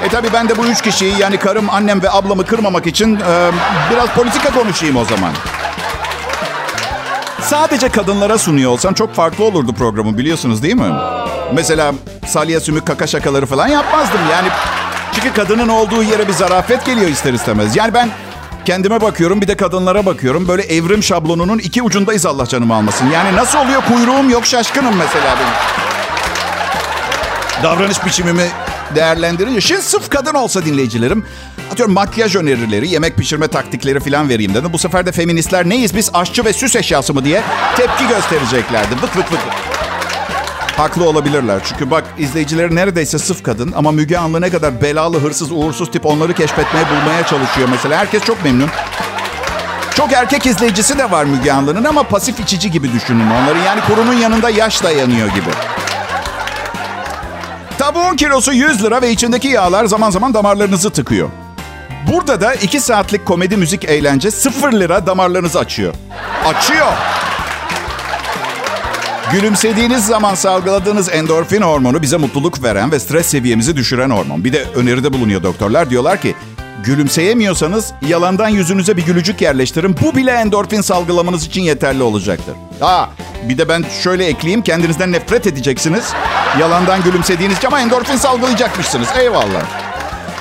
E 0.07 0.09
tabi 0.09 0.33
ben 0.33 0.49
de 0.49 0.57
bu 0.59 0.67
üç 0.67 0.83
kişiyi 0.83 1.19
yani 1.19 1.37
karım, 1.37 1.71
annem 1.71 2.03
ve 2.03 2.11
ablamı 2.11 2.47
kırmamak 2.47 2.87
için 2.87 3.17
e, 3.17 3.51
biraz 3.91 4.09
politika 4.09 4.53
konuşayım 4.53 4.97
o 4.97 5.05
zaman. 5.05 5.33
Sadece 7.43 7.89
kadınlara 7.89 8.39
sunuyor 8.39 8.71
olsam 8.71 8.95
çok 8.95 9.15
farklı 9.15 9.45
olurdu 9.45 9.75
programı 9.75 10.19
biliyorsunuz 10.19 10.63
değil 10.63 10.75
mi? 10.75 10.93
Mesela 11.55 11.93
salya 12.27 12.61
sümük 12.61 12.87
kaka 12.87 13.07
şakaları 13.07 13.47
falan 13.47 13.69
yapmazdım. 13.69 14.21
Yani 14.33 14.49
çünkü 15.15 15.33
kadının 15.33 15.69
olduğu 15.69 16.03
yere 16.03 16.29
bir 16.29 16.33
zarafet 16.33 16.87
geliyor 16.87 17.11
ister 17.11 17.33
istemez. 17.33 17.77
Yani 17.77 17.95
ben 17.95 18.11
kendime 18.65 19.01
bakıyorum 19.01 19.41
bir 19.41 19.49
de 19.49 19.57
kadınlara 19.57 20.07
bakıyorum. 20.07 20.49
Böyle 20.49 20.63
evrim 20.63 21.03
şablonunun 21.03 21.59
iki 21.59 21.83
ucundayız 21.83 22.27
Allah 22.27 22.47
canımı 22.47 22.75
almasın. 22.75 23.11
Yani 23.11 23.37
nasıl 23.37 23.59
oluyor 23.59 23.83
kuyruğum 23.83 24.31
yok 24.31 24.47
şaşkınım 24.47 24.97
mesela 24.97 25.37
benim. 25.37 25.53
Davranış 27.63 28.05
biçimimi 28.07 28.47
değerlendirince. 28.95 29.61
Şimdi 29.61 29.83
sırf 29.83 30.11
kadın 30.11 30.35
olsa 30.35 30.65
dinleyicilerim. 30.65 31.25
Atıyorum 31.73 31.95
makyaj 31.95 32.37
önerileri, 32.37 32.89
yemek 32.89 33.17
pişirme 33.17 33.49
taktikleri 33.49 34.01
falan 34.01 34.29
vereyim 34.29 34.55
dedim. 34.55 34.73
Bu 34.73 34.79
sefer 34.79 35.07
de 35.07 35.13
feministler 35.13 35.69
neyiz 35.69 35.97
biz 35.97 36.11
aşçı 36.15 36.45
ve 36.45 36.53
süs 36.53 36.77
eşyası 36.77 37.15
mı 37.15 37.25
diye 37.25 37.43
tepki 37.77 38.09
göstereceklerdi. 38.09 38.95
Vık 38.95 39.17
vık 39.17 39.33
vık. 39.33 39.41
Haklı 40.77 41.09
olabilirler. 41.09 41.61
Çünkü 41.65 41.91
bak 41.91 42.05
izleyicileri 42.19 42.75
neredeyse 42.75 43.19
sıf 43.19 43.43
kadın 43.43 43.73
ama 43.77 43.93
Müge 43.93 44.19
Anlı 44.19 44.41
ne 44.41 44.51
kadar 44.51 44.83
belalı, 44.83 45.21
hırsız, 45.21 45.53
uğursuz 45.53 45.91
tip 45.91 46.07
onları 46.07 46.35
keşfetmeye, 46.35 46.85
bulmaya 46.89 47.27
çalışıyor 47.27 47.69
mesela. 47.71 47.99
Herkes 47.99 48.25
çok 48.25 48.45
memnun. 48.45 48.69
Çok 49.95 50.13
erkek 50.13 50.47
izleyicisi 50.47 50.99
de 50.99 51.11
var 51.11 51.25
Müge 51.25 51.53
Anlı'nın 51.53 51.85
ama 51.85 52.03
pasif 52.03 52.41
içici 52.41 52.71
gibi 52.71 52.93
düşünün 52.93 53.31
onları. 53.31 53.59
Yani 53.59 53.81
kurunun 53.81 54.13
yanında 54.13 54.51
yaş 54.51 54.83
dayanıyor 54.83 55.29
gibi. 55.29 55.51
Tavuğun 57.97 58.17
kilosu 58.17 58.53
100 58.53 58.85
lira 58.85 59.03
ve 59.03 59.11
içindeki 59.11 59.49
yağlar 59.49 59.85
zaman 59.85 60.11
zaman 60.11 60.35
damarlarınızı 60.35 60.91
tıkıyor. 60.91 61.29
Burada 62.13 62.41
da 62.41 62.55
2 62.55 62.81
saatlik 62.81 63.27
komedi 63.27 63.57
müzik 63.57 63.85
eğlence 63.85 64.31
0 64.31 64.73
lira 64.73 65.07
damarlarınızı 65.07 65.59
açıyor. 65.59 65.95
Açıyor. 66.45 66.87
Gülümsediğiniz 69.33 70.07
zaman 70.07 70.35
salgıladığınız 70.35 71.09
endorfin 71.09 71.63
hormonu 71.63 72.03
bize 72.03 72.17
mutluluk 72.17 72.63
veren 72.63 72.93
ve 72.93 73.01
stres 73.01 73.27
seviyemizi 73.27 73.77
düşüren 73.77 74.11
hormon. 74.11 74.45
Bir 74.45 74.53
de 74.53 74.65
öneride 74.75 75.13
bulunuyor 75.13 75.43
doktorlar. 75.43 75.91
Diyorlar 75.91 76.21
ki 76.21 76.35
gülümseyemiyorsanız 76.85 77.93
yalandan 78.09 78.49
yüzünüze 78.49 78.97
bir 78.97 79.07
gülücük 79.07 79.41
yerleştirin. 79.41 79.97
Bu 80.03 80.17
bile 80.17 80.31
endorfin 80.31 80.81
salgılamanız 80.81 81.47
için 81.47 81.63
yeterli 81.63 82.03
olacaktır. 82.03 82.55
Ha, 82.81 83.11
bir 83.49 83.59
de 83.59 83.69
ben 83.69 83.85
şöyle 84.03 84.27
ekleyeyim. 84.27 84.63
Kendinizden 84.63 85.13
nefret 85.13 85.47
edeceksiniz. 85.47 86.13
Yalandan 86.61 87.03
gülümsediğiniz 87.03 87.59
için 87.59 87.67
ama 87.67 87.81
endorfin 87.81 88.17
salgılayacakmışsınız. 88.17 89.09
Eyvallah. 89.21 89.63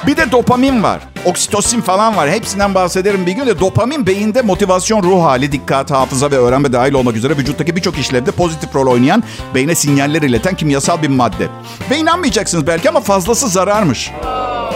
Bir 0.08 0.18
de 0.18 0.32
dopamin 0.32 0.84
var. 0.84 1.02
Oksitosin 1.26 1.82
falan 1.82 2.16
var. 2.16 2.30
Hepsinden 2.30 2.76
bahsederim 2.76 3.26
bir 3.26 3.32
gün 3.32 3.46
de. 3.46 3.60
Dopamin 3.60 4.08
beyinde 4.08 4.42
motivasyon, 4.42 5.04
ruh 5.04 5.24
hali, 5.24 5.52
dikkat, 5.52 5.92
hafıza 5.92 6.32
ve 6.32 6.38
öğrenme 6.38 6.74
dahil 6.74 6.94
olmak 6.94 7.16
üzere 7.16 7.38
vücuttaki 7.38 7.76
birçok 7.76 7.98
işlevde 7.98 8.32
pozitif 8.32 8.76
rol 8.76 8.92
oynayan, 8.92 9.24
beyne 9.56 9.76
sinyaller 9.76 10.22
ileten 10.22 10.56
kimyasal 10.56 11.02
bir 11.02 11.08
madde. 11.08 11.48
Ve 11.92 11.98
inanmayacaksınız 11.98 12.68
belki 12.68 12.90
ama 12.90 13.00
fazlası 13.00 13.48
zararmış. 13.48 14.12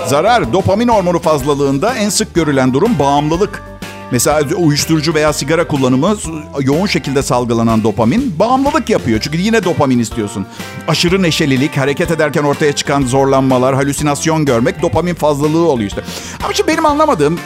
Zarar, 0.07 0.53
dopamin 0.53 0.87
hormonu 0.87 1.19
fazlalığında 1.19 1.95
en 1.95 2.09
sık 2.09 2.35
görülen 2.35 2.73
durum 2.73 2.99
bağımlılık. 2.99 3.68
Mesela 4.11 4.55
uyuşturucu 4.55 5.13
veya 5.13 5.33
sigara 5.33 5.67
kullanımı 5.67 6.17
yoğun 6.61 6.85
şekilde 6.85 7.23
salgılanan 7.23 7.83
dopamin 7.83 8.39
bağımlılık 8.39 8.89
yapıyor. 8.89 9.19
Çünkü 9.21 9.37
yine 9.37 9.63
dopamin 9.63 9.99
istiyorsun. 9.99 10.45
Aşırı 10.87 11.23
neşelilik, 11.23 11.77
hareket 11.77 12.11
ederken 12.11 12.43
ortaya 12.43 12.73
çıkan 12.73 13.01
zorlanmalar, 13.01 13.75
halüsinasyon 13.75 14.45
görmek 14.45 14.81
dopamin 14.81 15.13
fazlalığı 15.13 15.67
oluyor 15.69 15.89
işte. 15.89 16.01
Ama 16.43 16.53
şimdi 16.53 16.71
benim 16.71 16.85
anlamadığım 16.85 17.39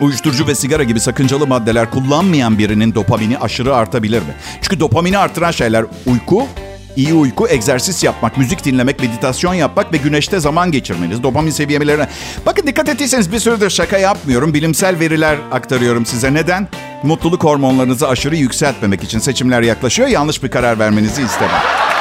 uyuşturucu 0.00 0.46
ve 0.46 0.54
sigara 0.54 0.82
gibi 0.82 1.00
sakıncalı 1.00 1.46
maddeler 1.46 1.90
kullanmayan 1.90 2.58
birinin 2.58 2.94
dopamini 2.94 3.38
aşırı 3.38 3.76
artabilir 3.76 4.18
mi? 4.18 4.34
Çünkü 4.62 4.80
dopamini 4.80 5.18
artıran 5.18 5.50
şeyler 5.50 5.84
uyku, 6.06 6.46
iyi 6.96 7.14
uyku, 7.14 7.48
egzersiz 7.48 8.02
yapmak, 8.02 8.38
müzik 8.38 8.64
dinlemek, 8.64 9.00
meditasyon 9.00 9.54
yapmak 9.54 9.92
ve 9.92 9.96
güneşte 9.96 10.40
zaman 10.40 10.72
geçirmeniz. 10.72 11.22
Dopamin 11.22 11.50
seviyelerine... 11.50 12.08
Bakın 12.46 12.66
dikkat 12.66 12.88
ettiyseniz 12.88 13.32
bir 13.32 13.38
süredir 13.38 13.70
şaka 13.70 13.98
yapmıyorum. 13.98 14.54
Bilimsel 14.54 14.98
veriler 15.00 15.36
aktarıyorum 15.52 16.06
size. 16.06 16.34
Neden? 16.34 16.68
Mutluluk 17.02 17.44
hormonlarınızı 17.44 18.08
aşırı 18.08 18.36
yükseltmemek 18.36 19.02
için 19.04 19.18
seçimler 19.18 19.62
yaklaşıyor. 19.62 20.08
Yanlış 20.08 20.42
bir 20.42 20.50
karar 20.50 20.78
vermenizi 20.78 21.22
istemem. 21.22 21.91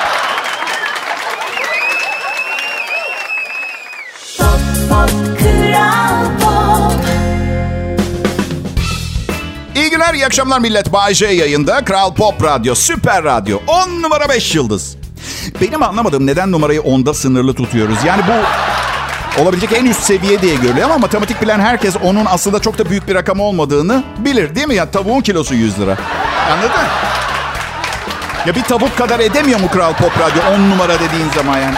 Akşamlar 10.31 10.59
millet. 10.59 10.93
Bay 10.93 11.13
yayında. 11.21 11.85
Kral 11.85 12.13
Pop 12.13 12.43
Radyo, 12.43 12.75
Süper 12.75 13.23
Radyo. 13.23 13.59
10 13.67 14.01
numara 14.01 14.29
5 14.29 14.55
yıldız. 14.55 14.97
Benim 15.61 15.83
anlamadığım 15.83 16.27
neden 16.27 16.51
numarayı 16.51 16.79
10'da 16.79 17.13
sınırlı 17.13 17.53
tutuyoruz. 17.53 17.97
Yani 18.05 18.21
bu 18.27 19.41
olabilecek 19.41 19.73
en 19.73 19.85
üst 19.85 20.03
seviye 20.03 20.41
diye 20.41 20.55
görülüyor 20.55 20.85
ama 20.85 20.97
matematik 20.97 21.41
bilen 21.41 21.59
herkes 21.59 21.95
onun 22.03 22.25
aslında 22.25 22.59
çok 22.59 22.77
da 22.77 22.89
büyük 22.89 23.07
bir 23.07 23.15
rakam 23.15 23.39
olmadığını 23.39 24.03
bilir 24.17 24.55
değil 24.55 24.67
mi? 24.67 24.75
Ya 24.75 24.91
tavuğun 24.91 25.21
kilosu 25.21 25.55
100 25.55 25.79
lira. 25.79 25.97
Anladın? 26.51 26.87
Ya 28.47 28.55
bir 28.55 28.63
tavuk 28.63 28.97
kadar 28.97 29.19
edemiyor 29.19 29.59
mu 29.59 29.67
Kral 29.73 29.93
Pop 29.93 30.11
Radyo 30.19 30.55
10 30.55 30.69
numara 30.69 30.93
dediğin 30.93 31.29
zaman 31.35 31.57
yani? 31.57 31.77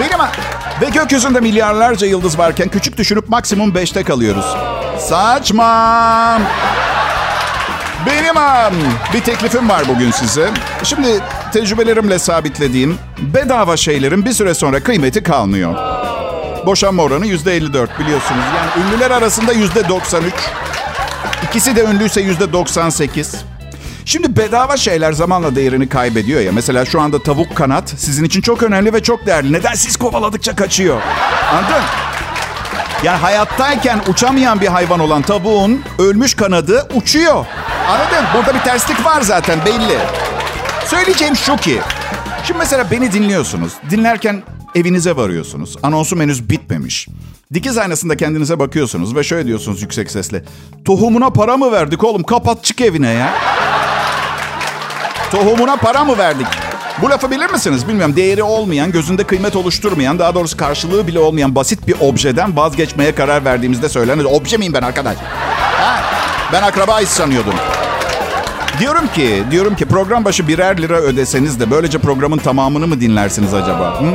Benim 0.00 0.18
ve 0.80 0.88
gökyüzünde 0.90 1.40
milyarlarca 1.40 2.06
yıldız 2.06 2.38
varken 2.38 2.68
küçük 2.68 2.98
düşünüp 2.98 3.28
maksimum 3.28 3.70
5'te 3.70 4.02
kalıyoruz. 4.04 4.56
Saçma. 4.98 6.40
Benim 8.06 8.36
am, 8.36 8.74
bir 9.14 9.20
teklifim 9.20 9.68
var 9.68 9.82
bugün 9.88 10.10
size. 10.10 10.50
Şimdi 10.82 11.06
tecrübelerimle 11.52 12.18
sabitlediğim 12.18 12.98
bedava 13.18 13.76
şeylerin 13.76 14.24
bir 14.24 14.32
süre 14.32 14.54
sonra 14.54 14.82
kıymeti 14.82 15.22
kalmıyor. 15.22 15.74
Boşanma 16.66 17.02
oranı 17.02 17.26
yüzde 17.26 17.56
54 17.56 17.98
biliyorsunuz. 17.98 18.42
Yani 18.56 18.86
ünlüler 18.86 19.10
arasında 19.10 19.52
yüzde 19.52 19.88
93. 19.88 20.34
İkisi 21.44 21.76
de 21.76 21.84
ünlüyse 21.84 22.20
yüzde 22.20 22.52
98. 22.52 23.34
Şimdi 24.04 24.36
bedava 24.36 24.76
şeyler 24.76 25.12
zamanla 25.12 25.56
değerini 25.56 25.88
kaybediyor 25.88 26.40
ya. 26.40 26.52
Mesela 26.52 26.84
şu 26.84 27.00
anda 27.00 27.22
tavuk 27.22 27.56
kanat 27.56 27.88
sizin 27.96 28.24
için 28.24 28.40
çok 28.40 28.62
önemli 28.62 28.92
ve 28.92 29.02
çok 29.02 29.26
değerli. 29.26 29.52
Neden 29.52 29.74
siz 29.74 29.96
kovaladıkça 29.96 30.56
kaçıyor? 30.56 31.00
Anladın? 31.52 31.84
Yani 33.04 33.18
hayattayken 33.18 34.00
uçamayan 34.08 34.60
bir 34.60 34.66
hayvan 34.66 35.00
olan 35.00 35.22
tavuğun 35.22 35.84
ölmüş 35.98 36.34
kanadı 36.34 36.88
uçuyor. 36.94 37.46
Anladın? 37.90 38.26
Burada 38.34 38.54
bir 38.54 38.60
terslik 38.60 39.04
var 39.04 39.22
zaten 39.22 39.58
belli. 39.66 39.98
Söyleyeceğim 40.86 41.36
şu 41.36 41.56
ki. 41.56 41.80
Şimdi 42.44 42.58
mesela 42.58 42.90
beni 42.90 43.12
dinliyorsunuz. 43.12 43.72
Dinlerken 43.90 44.42
evinize 44.74 45.16
varıyorsunuz. 45.16 45.76
Anonsum 45.82 46.20
henüz 46.20 46.50
bitmemiş. 46.50 47.08
Dikiz 47.54 47.78
aynasında 47.78 48.16
kendinize 48.16 48.58
bakıyorsunuz 48.58 49.16
ve 49.16 49.22
şöyle 49.22 49.46
diyorsunuz 49.46 49.82
yüksek 49.82 50.10
sesle. 50.10 50.44
Tohumuna 50.84 51.30
para 51.30 51.56
mı 51.56 51.72
verdik 51.72 52.04
oğlum? 52.04 52.22
Kapat 52.22 52.64
çık 52.64 52.80
evine 52.80 53.10
ya. 53.10 53.34
Tohumuna 55.30 55.76
para 55.76 56.04
mı 56.04 56.18
verdik? 56.18 56.46
Bu 57.02 57.10
lafı 57.10 57.30
bilir 57.30 57.50
misiniz? 57.50 57.88
Bilmiyorum. 57.88 58.16
Değeri 58.16 58.42
olmayan, 58.42 58.92
gözünde 58.92 59.24
kıymet 59.24 59.56
oluşturmayan, 59.56 60.18
daha 60.18 60.34
doğrusu 60.34 60.56
karşılığı 60.56 61.06
bile 61.06 61.18
olmayan 61.18 61.54
basit 61.54 61.88
bir 61.88 61.94
objeden 62.00 62.56
vazgeçmeye 62.56 63.14
karar 63.14 63.44
verdiğimizde 63.44 63.88
söylenir. 63.88 64.24
Obje 64.24 64.56
miyim 64.56 64.72
ben 64.72 64.82
arkadaş? 64.82 65.16
Ha? 65.60 66.00
Ben 66.52 66.62
akrabayız 66.62 67.08
sanıyordum. 67.08 67.54
Diyorum 68.80 69.08
ki, 69.14 69.44
diyorum 69.50 69.76
ki 69.76 69.86
program 69.86 70.24
başı 70.24 70.48
birer 70.48 70.82
lira 70.82 70.96
ödeseniz 70.96 71.60
de 71.60 71.70
böylece 71.70 71.98
programın 71.98 72.38
tamamını 72.38 72.86
mı 72.86 73.00
dinlersiniz 73.00 73.54
acaba? 73.54 74.00
Hı? 74.00 74.06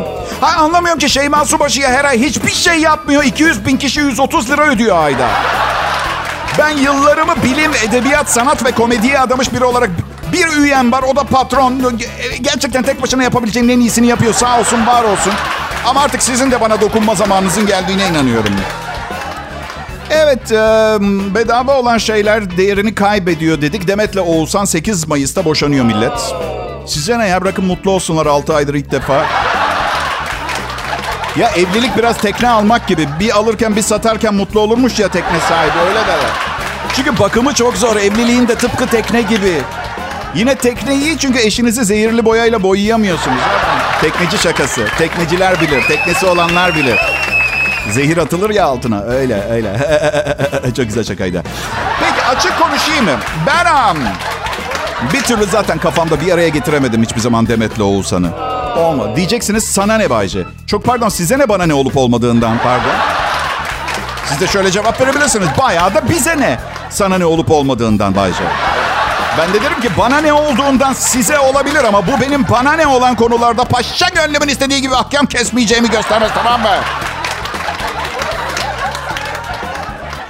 Ha 0.41 0.61
anlamıyorum 0.63 0.99
ki 0.99 1.09
Şeyma 1.09 1.45
Subaşı'ya 1.45 1.89
her 1.91 2.05
ay 2.05 2.19
hiçbir 2.19 2.51
şey 2.51 2.79
yapmıyor. 2.79 3.23
200 3.23 3.65
bin 3.65 3.77
kişi 3.77 3.99
130 3.99 4.49
lira 4.49 4.67
ödüyor 4.67 4.97
ayda. 4.97 5.27
Ben 6.59 6.69
yıllarımı 6.69 7.35
bilim, 7.43 7.71
edebiyat, 7.87 8.31
sanat 8.31 8.65
ve 8.65 8.71
komediye 8.71 9.19
adamış 9.19 9.53
biri 9.53 9.63
olarak 9.63 9.89
bir 10.33 10.47
üyem 10.47 10.91
var. 10.91 11.03
O 11.03 11.15
da 11.15 11.23
patron. 11.23 11.81
Gerçekten 12.41 12.83
tek 12.83 13.01
başına 13.01 13.23
yapabileceğin 13.23 13.69
en 13.69 13.79
iyisini 13.79 14.07
yapıyor. 14.07 14.33
Sağ 14.33 14.59
olsun, 14.59 14.87
var 14.87 15.03
olsun. 15.03 15.33
Ama 15.85 16.01
artık 16.01 16.23
sizin 16.23 16.51
de 16.51 16.61
bana 16.61 16.81
dokunma 16.81 17.15
zamanınızın 17.15 17.65
geldiğine 17.65 18.07
inanıyorum. 18.07 18.53
Evet, 20.15 20.51
e, 20.51 20.55
bedava 21.35 21.79
olan 21.79 21.97
şeyler 21.97 22.57
değerini 22.57 22.95
kaybediyor 22.95 23.61
dedik. 23.61 23.87
Demet'le 23.87 24.17
Oğuzhan 24.17 24.65
8 24.65 25.07
Mayıs'ta 25.07 25.45
boşanıyor 25.45 25.85
millet. 25.85 26.33
Size 26.87 27.19
ne 27.19 27.27
ya? 27.27 27.41
Bırakın 27.41 27.65
mutlu 27.65 27.91
olsunlar 27.91 28.25
6 28.25 28.55
aydır 28.55 28.73
ilk 28.73 28.91
defa. 28.91 29.25
Ya 31.39 31.49
evlilik 31.49 31.97
biraz 31.97 32.17
tekne 32.17 32.49
almak 32.49 32.87
gibi. 32.87 33.07
Bir 33.19 33.37
alırken 33.37 33.75
bir 33.75 33.81
satarken 33.81 34.33
mutlu 34.33 34.59
olurmuş 34.59 34.99
ya 34.99 35.07
tekne 35.07 35.39
sahibi 35.49 35.79
öyle 35.87 35.99
derler. 35.99 36.31
Çünkü 36.95 37.19
bakımı 37.19 37.53
çok 37.53 37.77
zor. 37.77 37.95
Evliliğin 37.95 38.47
de 38.47 38.55
tıpkı 38.55 38.87
tekne 38.87 39.21
gibi. 39.21 39.61
Yine 40.35 40.55
tekne 40.55 40.95
iyi 40.95 41.17
çünkü 41.17 41.39
eşinizi 41.39 41.85
zehirli 41.85 42.25
boyayla 42.25 42.63
boyayamıyorsunuz. 42.63 43.41
Tekneci 44.01 44.37
şakası. 44.37 44.81
Tekneciler 44.97 45.61
bilir. 45.61 45.83
Teknesi 45.87 46.25
olanlar 46.25 46.75
bilir. 46.75 46.99
Zehir 47.91 48.17
atılır 48.17 48.49
ya 48.49 48.65
altına. 48.65 49.01
Öyle 49.01 49.43
öyle. 49.51 49.77
çok 50.77 50.85
güzel 50.85 51.03
şakaydı. 51.03 51.43
Peki 51.99 52.25
açık 52.25 52.59
konuşayım 52.59 53.05
mı? 53.05 53.19
Ben 53.47 53.65
bir 55.13 55.21
türlü 55.21 55.45
zaten 55.45 55.77
kafamda 55.77 56.21
bir 56.21 56.31
araya 56.31 56.49
getiremedim 56.49 57.03
hiçbir 57.03 57.21
zaman 57.21 57.47
Demet'le 57.47 57.79
Oğuzhan'ı. 57.79 58.29
Olma. 58.77 59.15
Diyeceksiniz 59.15 59.63
sana 59.63 59.97
ne 59.97 60.09
Bayce? 60.09 60.43
Çok 60.67 60.83
pardon 60.85 61.09
size 61.09 61.39
ne 61.39 61.49
bana 61.49 61.65
ne 61.65 61.73
olup 61.73 61.97
olmadığından 61.97 62.57
pardon. 62.63 62.95
Siz 64.25 64.39
de 64.39 64.47
şöyle 64.47 64.71
cevap 64.71 65.01
verebilirsiniz. 65.01 65.47
Bayağı 65.61 65.95
da 65.95 66.09
bize 66.09 66.37
ne? 66.37 66.59
Sana 66.89 67.17
ne 67.17 67.25
olup 67.25 67.51
olmadığından 67.51 68.15
Bayce. 68.15 68.43
Ben 69.37 69.53
de 69.53 69.61
derim 69.61 69.81
ki 69.81 69.89
bana 69.97 70.21
ne 70.21 70.33
olduğundan 70.33 70.93
size 70.93 71.39
olabilir 71.39 71.83
ama 71.83 72.07
bu 72.07 72.21
benim 72.21 72.45
bana 72.49 72.73
ne 72.73 72.87
olan 72.87 73.15
konularda 73.15 73.63
paşa 73.63 74.07
gönlümün 74.15 74.47
istediği 74.47 74.81
gibi 74.81 74.95
ahkam 74.95 75.25
kesmeyeceğimi 75.25 75.89
göstermez 75.89 76.31
tamam 76.35 76.61
mı? 76.61 76.77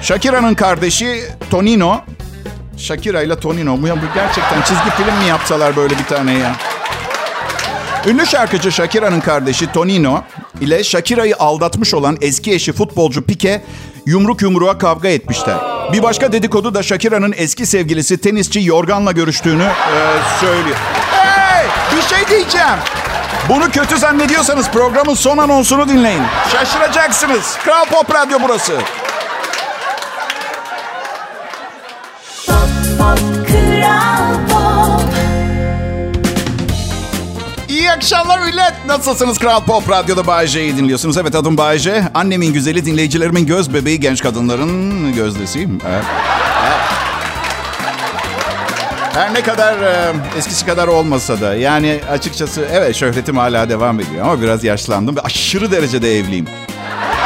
Shakira'nın 0.06 0.54
kardeşi 0.54 1.24
Tonino. 1.52 2.02
Shakira 2.78 3.22
ile 3.22 3.40
Tonino. 3.40 3.78
Bu, 3.78 3.82
bu 3.82 4.14
gerçekten 4.16 4.62
çizgi 4.62 4.90
film 4.98 5.18
mi 5.18 5.26
yapsalar 5.30 5.76
böyle 5.76 5.98
bir 5.98 6.06
tane 6.06 6.34
ya? 6.34 6.56
Ünlü 8.08 8.26
şarkıcı 8.26 8.72
Shakira'nın 8.72 9.20
kardeşi 9.20 9.72
Tonino 9.72 10.22
ile 10.62 10.84
Shakira'yı 10.84 11.36
aldatmış 11.40 11.94
olan 11.94 12.18
eski 12.22 12.54
eşi 12.54 12.74
futbolcu 12.74 13.26
Pique 13.26 13.62
yumruk 14.06 14.42
yumruğa 14.42 14.78
kavga 14.78 15.08
etmişler. 15.08 15.58
Bir 15.94 16.04
başka 16.04 16.32
dedikodu 16.32 16.74
da 16.74 16.84
Shakira'nın 16.84 17.34
eski 17.38 17.66
sevgilisi 17.66 18.18
tenisçi 18.18 18.64
Yorgan'la 18.64 19.12
görüştüğünü 19.12 19.64
e, 19.64 20.00
söylüyor. 20.40 20.78
Hey! 21.12 21.66
Bir 21.98 22.02
şey 22.02 22.28
diyeceğim. 22.28 22.78
Bunu 23.50 23.72
kötü 23.72 23.98
zannediyorsanız 23.98 24.70
programın 24.70 25.14
son 25.14 25.38
anonsunu 25.38 25.90
dinleyin. 25.90 26.24
Şaşıracaksınız. 26.52 27.58
Kral 27.64 27.86
Pop 27.86 28.16
Radyo 28.16 28.38
burası. 28.44 28.74
Akşamlar 37.96 38.40
millet. 38.40 38.74
Nasılsınız? 38.88 39.38
Kral 39.38 39.64
Pop 39.64 39.90
Radyo'da 39.90 40.28
Bay 40.28 40.48
J'yi 40.48 40.78
dinliyorsunuz. 40.78 41.18
Evet 41.18 41.36
adım 41.36 41.58
Bay 41.58 41.78
J. 41.78 42.04
Annemin 42.14 42.54
güzeli, 42.54 42.86
dinleyicilerimin 42.86 43.46
göz 43.46 43.74
bebeği, 43.74 44.00
genç 44.00 44.24
kadınların 44.24 45.14
gözdesiyim. 45.14 45.80
Her 49.14 49.34
ne 49.34 49.42
kadar 49.42 49.82
e, 49.82 50.14
eskisi 50.38 50.66
kadar 50.66 50.88
olmasa 50.88 51.42
da 51.42 51.56
yani 51.56 52.00
açıkçası 52.12 52.68
evet 52.72 52.96
şöhretim 52.96 53.38
hala 53.38 53.70
devam 53.70 54.00
ediyor 54.00 54.26
ama 54.26 54.42
biraz 54.42 54.64
yaşlandım 54.64 55.16
ve 55.16 55.22
aşırı 55.22 55.72
derecede 55.72 56.20
evliyim. 56.20 56.48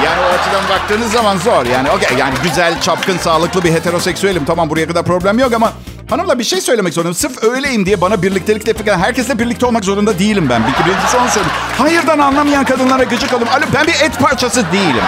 Yani 0.05 0.19
o 0.21 0.39
açıdan 0.39 0.69
baktığınız 0.69 1.11
zaman 1.11 1.37
zor. 1.37 1.65
Yani 1.65 1.91
okey 1.91 2.17
yani 2.17 2.33
güzel, 2.43 2.81
çapkın, 2.81 3.17
sağlıklı 3.17 3.63
bir 3.63 3.71
heteroseksüelim. 3.71 4.45
Tamam 4.45 4.69
buraya 4.69 4.87
kadar 4.87 5.03
problem 5.03 5.39
yok 5.39 5.53
ama 5.53 5.73
hanımla 6.09 6.39
bir 6.39 6.43
şey 6.43 6.61
söylemek 6.61 6.93
zorundayım. 6.93 7.15
Sırf 7.15 7.43
öyleyim 7.43 7.85
diye 7.85 8.01
bana 8.01 8.21
birliktelik 8.21 8.65
teklif 8.65 8.87
eden 8.87 8.99
herkesle 8.99 9.39
birlikte 9.39 9.65
olmak 9.65 9.85
zorunda 9.85 10.19
değilim 10.19 10.47
ben. 10.49 10.61
Bir 10.61 10.85
birincisi 10.85 11.17
onu 11.17 11.27
söyleyeyim. 11.29 11.55
Hayırdan 11.77 12.19
anlamayan 12.19 12.65
kadınlara 12.65 13.03
gıcık 13.03 13.33
alıyorum. 13.33 13.53
Alo 13.53 13.65
ben 13.73 13.87
bir 13.87 13.93
et 13.93 14.19
parçası 14.19 14.65
değilim. 14.71 15.03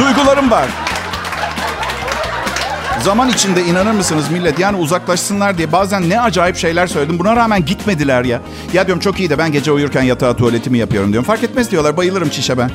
Duygularım 0.00 0.50
var. 0.50 0.66
Zaman 3.02 3.28
içinde 3.28 3.64
inanır 3.64 3.92
mısınız 3.92 4.30
millet 4.30 4.58
yani 4.58 4.76
uzaklaşsınlar 4.76 5.58
diye 5.58 5.72
bazen 5.72 6.10
ne 6.10 6.20
acayip 6.20 6.56
şeyler 6.56 6.86
söyledim. 6.86 7.18
Buna 7.18 7.36
rağmen 7.36 7.64
gitmediler 7.64 8.24
ya. 8.24 8.40
Ya 8.72 8.86
diyorum 8.86 9.00
çok 9.00 9.20
iyi 9.20 9.30
de 9.30 9.38
ben 9.38 9.52
gece 9.52 9.72
uyurken 9.72 10.02
yatağa 10.02 10.36
tuvaletimi 10.36 10.78
yapıyorum 10.78 11.12
diyorum. 11.12 11.26
Fark 11.26 11.44
etmez 11.44 11.70
diyorlar 11.70 11.96
bayılırım 11.96 12.28
çişe 12.28 12.58
ben. 12.58 12.70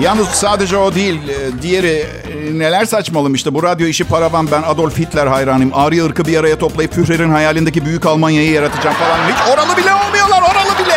Yalnız 0.00 0.28
sadece 0.28 0.76
o 0.76 0.94
değil. 0.94 1.20
e, 1.28 1.62
Diğeri 1.62 1.88
e, 1.88 2.58
neler 2.58 2.84
saçmalım 2.84 3.34
işte. 3.34 3.54
Bu 3.54 3.62
radyo 3.62 3.86
işi 3.86 4.04
paravan. 4.04 4.48
Ben 4.52 4.62
Adolf 4.62 4.98
Hitler 4.98 5.26
hayranıyım. 5.26 5.70
Arya 5.74 6.04
ırkı 6.06 6.24
bir 6.24 6.36
araya 6.40 6.58
toplayıp 6.58 6.94
Führer'in 6.94 7.30
hayalindeki 7.30 7.84
büyük 7.84 8.06
Almanya'yı 8.06 8.50
yaratacağım 8.50 8.96
falan. 8.96 9.18
Hiç 9.18 9.54
oralı 9.54 9.76
bile 9.76 9.94
olmuyorlar. 9.94 10.42
Oralı 10.42 10.78
bile. 10.84 10.96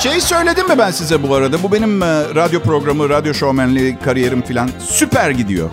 Şey 0.00 0.20
söyledim 0.20 0.68
mi 0.68 0.78
ben 0.78 0.90
size 0.90 1.22
bu 1.22 1.34
arada? 1.34 1.62
Bu 1.62 1.72
benim 1.72 2.02
e, 2.02 2.06
radyo 2.34 2.60
programı, 2.60 3.08
radyo 3.08 3.34
şovmenliği 3.34 3.98
kariyerim 4.04 4.42
falan 4.42 4.70
süper 4.90 5.30
gidiyor. 5.30 5.70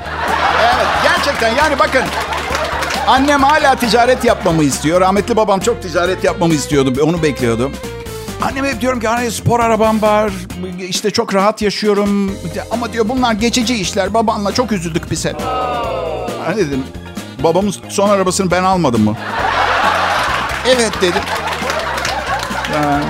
Evet 0.76 0.88
gerçekten 1.04 1.56
yani 1.56 1.80
bakın. 1.80 2.04
Annem 3.08 3.44
hala 3.44 3.76
ticaret 3.76 4.26
yapmamı 4.26 4.64
istiyor. 4.64 5.02
Rahmetli 5.02 5.36
babam 5.36 5.60
çok 5.60 5.82
ticaret 5.82 6.24
yapmamı 6.24 6.54
istiyordu. 6.54 6.94
Onu 7.04 7.24
bekliyordum. 7.24 7.72
Anneme 8.42 8.70
hep 8.70 8.82
diyorum 8.82 9.00
ki 9.00 9.08
hani 9.08 9.32
spor 9.32 9.60
arabam 9.60 10.02
var. 10.02 10.32
işte 10.90 11.12
çok 11.12 11.34
rahat 11.34 11.62
yaşıyorum. 11.62 12.36
Ama 12.72 12.94
diyor 12.94 13.10
bunlar 13.10 13.34
geçici 13.34 13.76
işler. 13.76 14.14
Babanla 14.14 14.52
çok 14.54 14.72
üzüldük 14.72 15.12
biz 15.12 15.26
hep. 15.26 15.42
Hani 16.46 16.58
dedim 16.58 16.84
babamın 17.44 17.74
son 17.90 18.10
arabasını 18.10 18.52
ben 18.52 18.64
almadım 18.64 19.04
mı? 19.04 19.18
Evet 20.68 20.92
dedim. 21.02 21.22
Yani, 22.76 23.04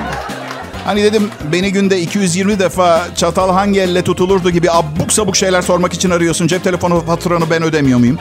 hani 0.86 1.04
dedim 1.04 1.32
beni 1.52 1.72
günde 1.72 2.02
220 2.02 2.60
defa 2.60 3.02
çatal 3.16 3.54
hangi 3.54 3.80
elle 3.80 4.02
tutulurdu 4.04 4.50
gibi 4.50 4.72
abuk 4.72 5.14
sabuk 5.14 5.36
şeyler 5.36 5.62
sormak 5.62 5.94
için 5.94 6.10
arıyorsun. 6.10 6.48
Cep 6.48 6.64
telefonu 6.64 7.06
faturanı 7.06 7.50
ben 7.50 7.64
ödemiyor 7.64 8.00
muyum? 8.00 8.18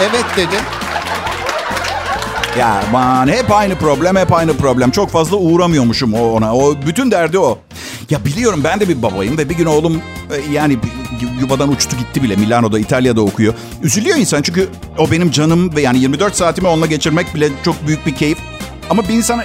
Evet 0.00 0.24
dedim. 0.36 0.60
Ya 2.58 2.82
man 2.92 3.28
hep 3.28 3.50
aynı 3.52 3.74
problem 3.74 4.16
hep 4.16 4.32
aynı 4.32 4.56
problem. 4.56 4.90
Çok 4.90 5.10
fazla 5.10 5.36
uğramıyormuşum 5.36 6.14
ona. 6.14 6.56
O 6.56 6.74
bütün 6.86 7.10
derdi 7.10 7.38
o. 7.38 7.58
Ya 8.10 8.24
biliyorum 8.24 8.60
ben 8.64 8.80
de 8.80 8.88
bir 8.88 9.02
babayım 9.02 9.38
ve 9.38 9.48
bir 9.48 9.54
gün 9.54 9.64
oğlum 9.66 10.02
e, 10.30 10.52
yani 10.52 10.72
yu- 11.20 11.40
yuvadan 11.40 11.68
uçtu 11.68 11.96
gitti 11.96 12.22
bile. 12.22 12.36
Milano'da, 12.36 12.78
İtalya'da 12.78 13.20
okuyor. 13.20 13.54
Üzülüyor 13.82 14.16
insan 14.16 14.42
çünkü 14.42 14.68
o 14.98 15.10
benim 15.10 15.30
canım 15.30 15.76
ve 15.76 15.80
yani 15.80 15.98
24 15.98 16.36
saatimi 16.36 16.68
onunla 16.68 16.86
geçirmek 16.86 17.34
bile 17.34 17.48
çok 17.64 17.86
büyük 17.86 18.06
bir 18.06 18.14
keyif. 18.14 18.38
Ama 18.90 19.02
bir 19.08 19.14
insana 19.14 19.42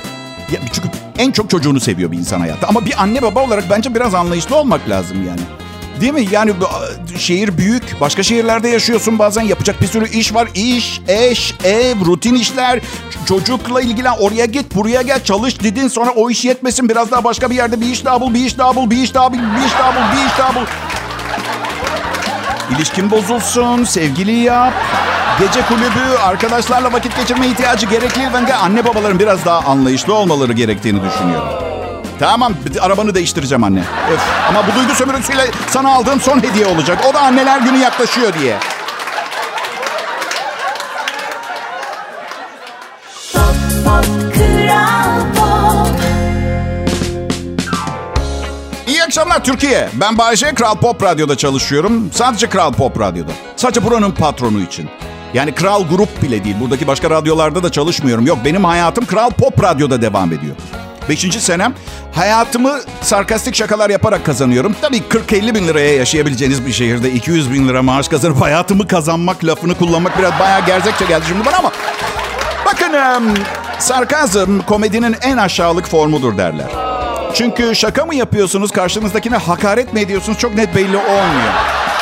ya 0.52 0.60
çünkü 0.74 0.90
en 1.18 1.32
çok 1.32 1.50
çocuğunu 1.50 1.80
seviyor 1.80 2.12
bir 2.12 2.18
insan 2.18 2.40
hayatta. 2.40 2.68
Ama 2.68 2.86
bir 2.86 3.02
anne 3.04 3.22
baba 3.22 3.44
olarak 3.46 3.64
bence 3.70 3.96
biraz 3.96 4.16
anlayışlı 4.16 4.56
olmak 4.56 4.90
lazım 4.90 5.18
yani. 5.28 5.42
Değil 6.02 6.14
mi? 6.14 6.26
Yani 6.32 6.54
şehir 7.18 7.58
büyük. 7.58 8.02
Başka 8.02 8.24
şehirlerde 8.24 8.70
yaşıyorsun 8.70 9.20
bazen. 9.20 9.42
Yapacak 9.42 9.82
bir 9.82 9.88
sürü 9.88 10.10
iş 10.10 10.34
var. 10.34 10.48
İş, 10.56 11.02
eş, 11.08 11.56
ev, 11.64 12.06
rutin 12.06 12.36
işler. 12.36 12.80
Çocukla 13.26 13.82
ilgilen. 13.82 14.14
Oraya 14.20 14.46
git, 14.46 14.76
buraya 14.76 15.02
gel. 15.02 15.24
Çalış 15.24 15.64
dedin. 15.64 15.88
Sonra 15.88 16.12
o 16.12 16.30
iş 16.30 16.46
yetmesin. 16.46 16.90
Biraz 16.90 17.12
daha 17.12 17.24
başka 17.24 17.50
bir 17.50 17.56
yerde 17.56 17.82
bir 17.82 17.86
iş 17.86 18.06
daha 18.06 18.22
bul, 18.22 18.34
bir 18.34 18.46
iş 18.46 18.58
daha 18.58 18.76
bul, 18.76 18.90
bir 18.90 18.98
iş 18.98 19.14
daha 19.14 19.34
bul, 19.34 19.38
bir 19.38 19.66
iş 19.66 19.74
daha 19.80 19.96
bul, 19.96 20.18
bir 20.18 20.26
iş 20.28 20.38
daha 20.38 20.56
bul. 20.56 20.66
İlişkin 22.76 23.12
bozulsun, 23.12 23.84
sevgili 23.84 24.32
yap. 24.32 24.74
Gece 25.40 25.62
kulübü, 25.62 26.18
arkadaşlarla 26.24 26.94
vakit 26.94 27.18
geçirme 27.18 27.48
ihtiyacı 27.48 27.86
gerekli. 27.86 28.30
Ben 28.34 28.48
de 28.48 28.54
anne 28.56 28.86
babaların 28.86 29.20
biraz 29.20 29.46
daha 29.46 29.60
anlayışlı 29.60 30.14
olmaları 30.14 30.54
gerektiğini 30.54 31.00
düşünüyorum. 31.04 31.71
Tamam, 32.22 32.54
arabanı 32.82 33.16
değiştireceğim 33.16 33.64
anne. 33.64 33.84
Öf. 34.14 34.22
Ama 34.50 34.68
bu 34.68 34.80
duygu 34.80 34.96
sömürüsüyle 34.96 35.52
sana 35.70 35.94
aldığım 35.94 36.22
son 36.22 36.44
hediye 36.44 36.66
olacak. 36.66 37.00
O 37.10 37.14
da 37.14 37.20
anneler 37.20 37.60
günü 37.60 37.78
yaklaşıyor 37.78 38.34
diye. 38.40 38.58
Pop 43.34 43.56
Pop 43.86 44.06
Kral 44.34 45.20
Pop 45.36 45.88
İyi 48.88 49.04
akşamlar 49.04 49.44
Türkiye. 49.44 49.90
Ben 49.94 50.18
Bayece, 50.18 50.54
Kral 50.54 50.76
Pop 50.76 51.04
Radyo'da 51.04 51.38
çalışıyorum. 51.38 52.10
Sadece 52.14 52.50
Kral 52.50 52.74
Pop 52.74 53.00
Radyo'da. 53.00 53.32
Sadece 53.56 53.84
buranın 53.84 54.12
patronu 54.12 54.62
için. 54.62 54.90
Yani 55.34 55.56
Kral 55.56 55.88
Grup 55.88 56.22
bile 56.22 56.44
değil. 56.44 56.56
Buradaki 56.60 56.88
başka 56.88 57.10
radyolarda 57.10 57.64
da 57.64 57.72
çalışmıyorum. 57.72 58.26
Yok 58.26 58.38
benim 58.46 58.64
hayatım 58.64 59.06
Kral 59.06 59.30
Pop 59.30 59.64
Radyo'da 59.64 60.02
devam 60.02 60.34
ediyor. 60.34 60.56
Beşinci 61.12 61.42
senem. 61.42 61.74
Hayatımı 62.16 62.80
sarkastik 63.02 63.56
şakalar 63.56 63.90
yaparak 63.90 64.26
kazanıyorum. 64.26 64.76
Tabii 64.82 64.98
40-50 64.98 65.56
bin 65.56 65.68
liraya 65.68 65.96
yaşayabileceğiniz 65.96 66.66
bir 66.66 66.72
şehirde 66.72 67.12
200 67.12 67.54
bin 67.54 67.68
lira 67.68 67.84
maaş 67.84 68.08
kazanıp 68.08 68.42
hayatımı 68.42 68.88
kazanmak 68.88 69.46
lafını 69.46 69.76
kullanmak 69.76 70.20
biraz 70.20 70.40
bayağı 70.40 70.66
gerzekçe 70.66 71.06
geldi 71.06 71.26
şimdi 71.28 71.46
bana 71.46 71.58
ama... 71.58 71.72
Bakın 72.66 72.94
sarkazm 73.80 74.60
komedinin 74.60 75.16
en 75.22 75.38
aşağılık 75.38 75.88
formudur 75.88 76.38
derler. 76.38 76.68
Çünkü 77.34 77.76
şaka 77.76 78.06
mı 78.06 78.16
yapıyorsunuz, 78.16 78.72
karşınızdakine 78.72 79.38
hakaret 79.38 79.94
mi 79.94 80.00
ediyorsunuz 80.00 80.38
çok 80.38 80.56
net 80.56 80.76
belli 80.76 80.98
olmuyor. 80.98 81.52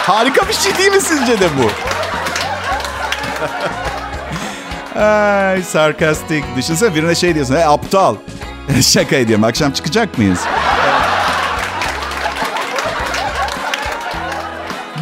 Harika 0.08 0.48
bir 0.48 0.54
şey 0.54 0.78
değil 0.78 0.92
mi 0.92 1.02
sizce 1.02 1.40
de 1.40 1.48
bu? 1.58 1.72
Ay 5.00 5.64
sarkastik. 5.64 6.44
Düşünsene 6.58 6.96
birine 6.96 7.16
şey 7.16 7.36
diyorsun. 7.36 7.56
Hey 7.56 7.66
aptal. 7.66 8.16
Şaka 8.82 9.16
ediyorum. 9.16 9.44
Akşam 9.44 9.72
çıkacak 9.72 10.18
mıyız? 10.18 10.40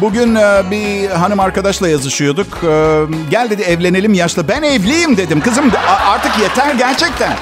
Bugün 0.00 0.34
e, 0.34 0.62
bir 0.70 1.10
hanım 1.10 1.40
arkadaşla 1.40 1.88
yazışıyorduk. 1.88 2.46
E, 2.64 3.02
Gel 3.30 3.50
dedi 3.50 3.62
evlenelim 3.62 4.14
yaşlı. 4.14 4.48
Ben 4.48 4.62
evliyim 4.62 5.16
dedim. 5.16 5.40
Kızım 5.40 5.72
artık 6.06 6.38
yeter 6.38 6.74
gerçekten. 6.74 7.32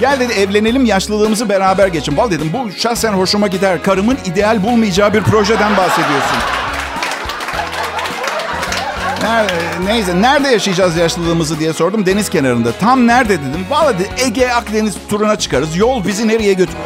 Gel 0.00 0.20
dedi 0.20 0.32
evlenelim 0.32 0.84
yaşlılığımızı 0.84 1.48
beraber 1.48 1.86
geçin. 1.86 2.16
Val 2.16 2.30
dedim 2.30 2.50
bu 2.52 2.70
şahsen 2.78 3.12
hoşuma 3.12 3.46
gider. 3.46 3.82
Karımın 3.82 4.18
ideal 4.24 4.62
bulmayacağı 4.62 5.14
bir 5.14 5.22
projeden 5.22 5.76
bahsediyorsun. 5.76 6.38
Nerede, 9.22 9.52
neyse 9.84 10.22
nerede 10.22 10.48
yaşayacağız 10.48 10.96
yaşlılığımızı 10.96 11.58
diye 11.58 11.72
sordum 11.72 12.06
deniz 12.06 12.28
kenarında. 12.28 12.72
Tam 12.72 13.06
nerede 13.06 13.40
dedim. 13.40 13.66
Valla 13.70 13.92
Ege 14.26 14.48
Akdeniz 14.48 14.94
turuna 15.08 15.36
çıkarız. 15.36 15.76
Yol 15.76 16.04
bizi 16.06 16.28
nereye 16.28 16.52
götür? 16.52 16.76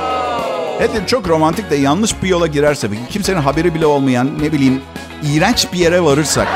Evet 0.78 1.08
çok 1.08 1.28
romantik 1.28 1.70
de 1.70 1.76
yanlış 1.76 2.22
bir 2.22 2.28
yola 2.28 2.46
girerse 2.46 2.88
kimsenin 3.10 3.40
haberi 3.40 3.74
bile 3.74 3.86
olmayan 3.86 4.30
ne 4.42 4.52
bileyim 4.52 4.82
iğrenç 5.22 5.72
bir 5.72 5.78
yere 5.78 6.02
varırsak. 6.04 6.48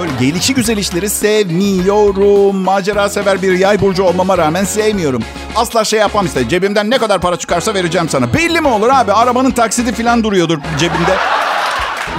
Öyle 0.00 0.12
gelişi 0.20 0.54
güzel 0.54 0.76
işleri 0.76 1.10
sevmiyorum. 1.10 2.56
Macera 2.56 3.08
sever 3.08 3.42
bir 3.42 3.58
yay 3.58 3.80
burcu 3.80 4.02
olmama 4.02 4.38
rağmen 4.38 4.64
sevmiyorum. 4.64 5.22
Asla 5.56 5.84
şey 5.84 6.00
yapmam 6.00 6.26
işte. 6.26 6.48
Cebimden 6.48 6.90
ne 6.90 6.98
kadar 6.98 7.20
para 7.20 7.36
çıkarsa 7.36 7.74
vereceğim 7.74 8.08
sana. 8.08 8.34
Belli 8.34 8.60
mi 8.60 8.68
olur 8.68 8.88
abi? 8.92 9.12
Arabanın 9.12 9.50
taksidi 9.50 9.92
falan 9.92 10.24
duruyordur 10.24 10.58
cebimde. 10.78 11.16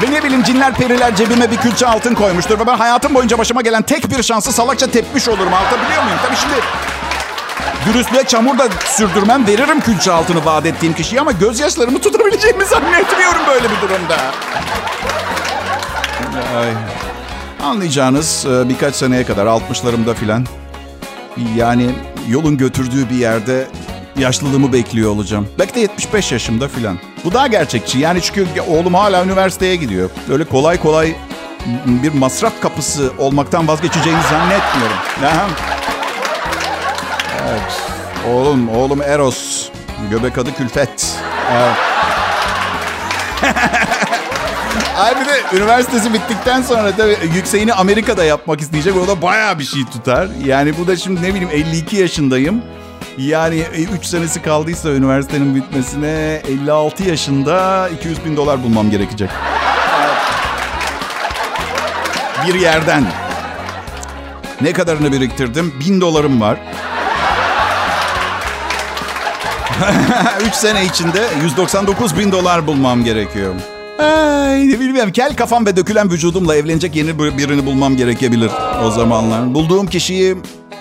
Ve 0.02 0.12
ne 0.12 0.24
bileyim 0.24 0.44
cinler 0.44 0.74
periler 0.74 1.16
cebime 1.16 1.52
bir 1.52 1.58
külçe 1.58 1.88
altın 1.88 2.16
koymuştur. 2.16 2.60
Ve 2.60 2.68
ben 2.68 2.78
hayatım 2.78 3.16
boyunca 3.16 3.38
başıma 3.38 3.62
gelen 3.62 3.82
tek 3.82 4.12
bir 4.12 4.24
şansı 4.24 4.52
salakça 4.52 4.88
tepmiş 4.92 5.28
olurum. 5.28 5.54
Anlatabiliyor 5.54 6.04
muyum? 6.04 6.18
Tabii 6.26 6.36
şimdi 6.36 6.56
dürüstlüğe 7.86 8.24
çamur 8.24 8.58
da 8.58 8.64
sürdürmem. 8.86 9.48
Veririm 9.48 9.82
külçe 9.82 10.12
altını 10.12 10.46
vaat 10.46 10.66
ettiğim 10.66 10.94
kişiye 10.94 11.22
ama 11.22 11.32
gözyaşlarımı 11.32 12.02
tutabileceğimi 12.02 12.66
zannetmiyorum 12.66 13.42
böyle 13.48 13.64
bir 13.64 13.82
durumda. 13.82 14.16
Ay. 16.58 16.70
Anlayacağınız 17.64 18.46
e, 18.46 18.70
birkaç 18.70 18.96
seneye 18.96 19.26
kadar 19.26 19.46
60'larımda 19.46 20.14
filan 20.14 20.46
yani 21.56 21.90
yolun 22.30 22.58
götürdüğü 22.58 23.10
bir 23.10 23.16
yerde 23.16 23.68
yaşlılığımı 24.18 24.74
bekliyor 24.74 25.12
olacağım. 25.12 25.48
Belki 25.60 25.76
de 25.76 25.80
75 25.80 26.32
yaşımda 26.32 26.68
filan. 26.68 27.00
Bu 27.24 27.34
daha 27.34 27.48
gerçekçi. 27.48 28.00
Yani 28.00 28.22
çünkü 28.22 28.48
oğlum 28.68 28.94
hala 28.94 29.26
üniversiteye 29.26 29.76
gidiyor. 29.76 30.10
Öyle 30.32 30.44
kolay 30.44 30.78
kolay 30.82 31.16
bir 31.86 32.14
masraf 32.14 32.62
kapısı 32.62 33.12
olmaktan 33.18 33.68
vazgeçeceğini 33.68 34.22
zannetmiyorum. 34.22 34.98
Aha. 35.26 35.48
Evet. 37.50 37.82
Oğlum, 38.32 38.70
oğlum 38.70 39.02
Eros. 39.02 39.70
Göbek 40.10 40.38
adı 40.38 40.54
Külfet. 40.54 41.18
Evet. 41.54 41.76
Ay 44.98 45.22
bir 45.22 45.26
de 45.26 45.58
üniversitesi 45.58 46.14
bittikten 46.14 46.62
sonra 46.62 46.96
tabii 46.98 47.18
yükseğini 47.36 47.74
Amerika'da 47.74 48.24
yapmak 48.24 48.62
isteyecek. 48.62 48.96
O 48.98 49.08
da 49.08 49.22
bayağı 49.22 49.60
bir 49.60 49.64
şey 49.64 49.86
tutar. 49.86 50.28
Yani 50.46 50.78
bu 50.78 50.88
da 50.88 50.96
şimdi 50.96 51.22
ne 51.22 51.30
bileyim 51.30 51.50
52 51.52 51.98
yaşındayım. 51.98 52.62
Yani 53.18 53.64
3 54.00 54.06
senesi 54.06 54.42
kaldıysa 54.42 54.90
üniversitenin 54.90 55.56
bitmesine 55.56 56.42
56 56.48 57.04
yaşında 57.04 57.90
200 58.00 58.26
bin 58.26 58.38
dolar 58.38 58.64
bulmam 58.64 58.90
gerekecek. 58.92 59.30
Bir 62.48 62.54
yerden. 62.60 63.04
Ne 64.62 64.74
kadarını 64.74 65.12
biriktirdim? 65.12 65.74
Bin 65.80 66.02
dolarım 66.02 66.42
var. 66.42 66.58
3 70.48 70.54
sene 70.54 70.86
içinde 70.86 71.24
199 71.44 72.18
bin 72.20 72.32
dolar 72.32 72.68
bulmam 72.68 73.04
gerekiyor. 73.04 73.54
Ay, 74.00 74.62
bilmiyorum. 74.80 75.12
Kel 75.12 75.36
kafam 75.36 75.66
ve 75.66 75.76
dökülen 75.76 76.12
vücudumla 76.12 76.56
evlenecek 76.56 76.96
yeni 76.96 77.20
bir- 77.20 77.38
birini 77.38 77.66
bulmam 77.66 77.98
gerekebilir 77.98 78.52
o 78.86 78.92
zamanlar. 78.92 79.54
Bulduğum 79.54 79.88
kişiyi 79.88 80.38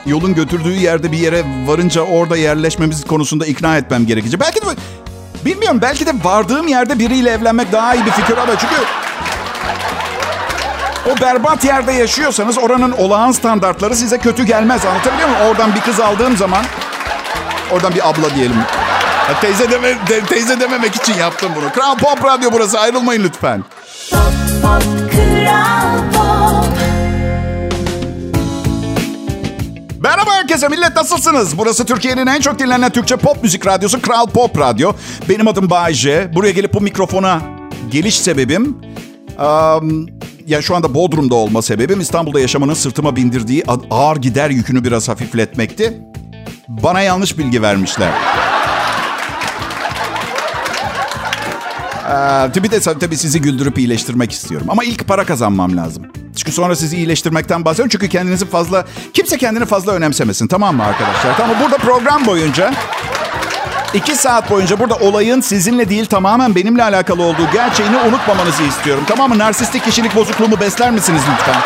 yolun 0.07 0.35
götürdüğü 0.35 0.73
yerde 0.73 1.13
bir 1.13 1.19
yere 1.19 1.43
varınca 1.67 2.01
orada 2.03 2.37
yerleşmemiz 2.37 3.05
konusunda 3.05 3.47
ikna 3.47 3.77
etmem 3.77 4.07
gerekecek. 4.07 4.41
Belki 4.41 4.61
de 4.61 4.65
bilmiyorum 5.45 5.79
belki 5.83 6.07
de 6.07 6.11
vardığım 6.25 6.69
yerde 6.69 6.99
biriyle 6.99 7.31
evlenmek 7.31 7.73
daha 7.73 7.95
iyi 7.95 8.07
bir 8.07 8.11
fikir 8.11 8.37
ama 8.37 8.59
çünkü 8.59 8.75
o 11.13 11.21
berbat 11.21 11.65
yerde 11.65 11.93
yaşıyorsanız 11.93 12.59
oranın 12.59 12.93
olağan 12.93 13.33
standartları 13.33 13.97
size 13.97 14.19
kötü 14.19 14.45
gelmez. 14.45 14.87
Anlatabiliyor 14.87 15.29
muyum? 15.29 15.43
Oradan 15.47 15.75
bir 15.75 15.81
kız 15.81 16.01
aldığım 16.01 16.37
zaman 16.37 16.65
oradan 17.71 17.95
bir 17.95 18.09
abla 18.09 18.35
diyelim. 18.37 18.57
Ya 19.29 19.41
teyze, 19.41 19.71
deme, 19.71 19.89
de- 19.89 20.25
teyze 20.29 20.61
dememek 20.61 20.95
için 20.97 21.15
yaptım 21.15 21.53
bunu. 21.57 21.73
Kral 21.73 21.97
Pop 21.97 22.25
Radyo 22.25 22.51
burası. 22.53 22.81
Ayrılmayın 22.81 23.25
lütfen. 23.25 23.65
Pop 24.11 24.21
Pop 24.63 25.14
herkese 30.65 30.81
millet 30.81 30.97
nasılsınız? 30.97 31.59
Burası 31.59 31.85
Türkiye'nin 31.85 32.27
en 32.27 32.41
çok 32.41 32.59
dinlenen 32.59 32.91
Türkçe 32.91 33.17
pop 33.17 33.43
müzik 33.43 33.67
radyosu 33.67 34.03
Kral 34.03 34.27
Pop 34.27 34.59
Radyo. 34.59 34.93
Benim 35.29 35.49
adım 35.49 35.71
Bayce. 35.71 36.31
Buraya 36.35 36.53
gelip 36.53 36.75
bu 36.75 36.81
mikrofona 36.81 37.43
geliş 37.91 38.19
sebebim... 38.19 38.77
am, 39.39 40.07
ya 40.47 40.63
şu 40.63 40.77
anda 40.77 40.95
Bodrum'da 40.95 41.35
olma 41.35 41.63
sebebim 41.63 42.01
İstanbul'da 42.01 42.41
yaşamanın 42.41 42.75
sırtıma 42.75 43.17
bindirdiği 43.17 43.65
ağır 43.91 44.17
gider 44.17 44.51
yükünü 44.51 44.85
biraz 44.85 45.09
hafifletmekti. 45.09 46.01
Bana 46.69 47.01
yanlış 47.01 47.39
bilgi 47.39 47.63
vermişler. 47.63 48.13
Ee, 52.05 52.53
tabii 52.53 52.71
de 52.71 52.81
tabii 52.81 53.17
sizi 53.17 53.41
güldürüp 53.41 53.79
iyileştirmek 53.79 54.33
istiyorum. 54.33 54.67
Ama 54.71 54.85
ilk 54.85 55.09
para 55.09 55.25
kazanmam 55.25 55.77
lazım. 55.77 56.24
Çünkü 56.37 56.53
sonra 56.53 56.77
sizi 56.77 56.97
iyileştirmekten 56.97 57.65
bahsediyorum. 57.65 57.91
Çünkü 57.91 58.09
kendinizi 58.09 58.47
fazla... 58.47 58.85
Kimse 59.15 59.39
kendini 59.39 59.65
fazla 59.67 59.93
önemsemesin 59.93 60.47
tamam 60.47 60.77
mı 60.77 60.85
arkadaşlar? 60.85 61.37
Tamam 61.37 61.57
burada 61.63 61.77
program 61.77 62.27
boyunca... 62.27 62.75
İki 63.95 64.15
saat 64.15 64.51
boyunca 64.51 64.79
burada 64.79 64.95
olayın 64.97 65.41
sizinle 65.41 65.89
değil 65.89 66.07
tamamen 66.07 66.55
benimle 66.55 66.83
alakalı 66.83 67.23
olduğu 67.23 67.51
gerçeğini 67.53 67.97
unutmamanızı 67.97 68.63
istiyorum. 68.63 69.05
Tamam 69.09 69.31
mı? 69.31 69.39
Narsistik 69.39 69.85
kişilik 69.85 70.15
bozukluğumu 70.17 70.61
besler 70.61 70.91
misiniz 70.91 71.23
lütfen? 71.33 71.63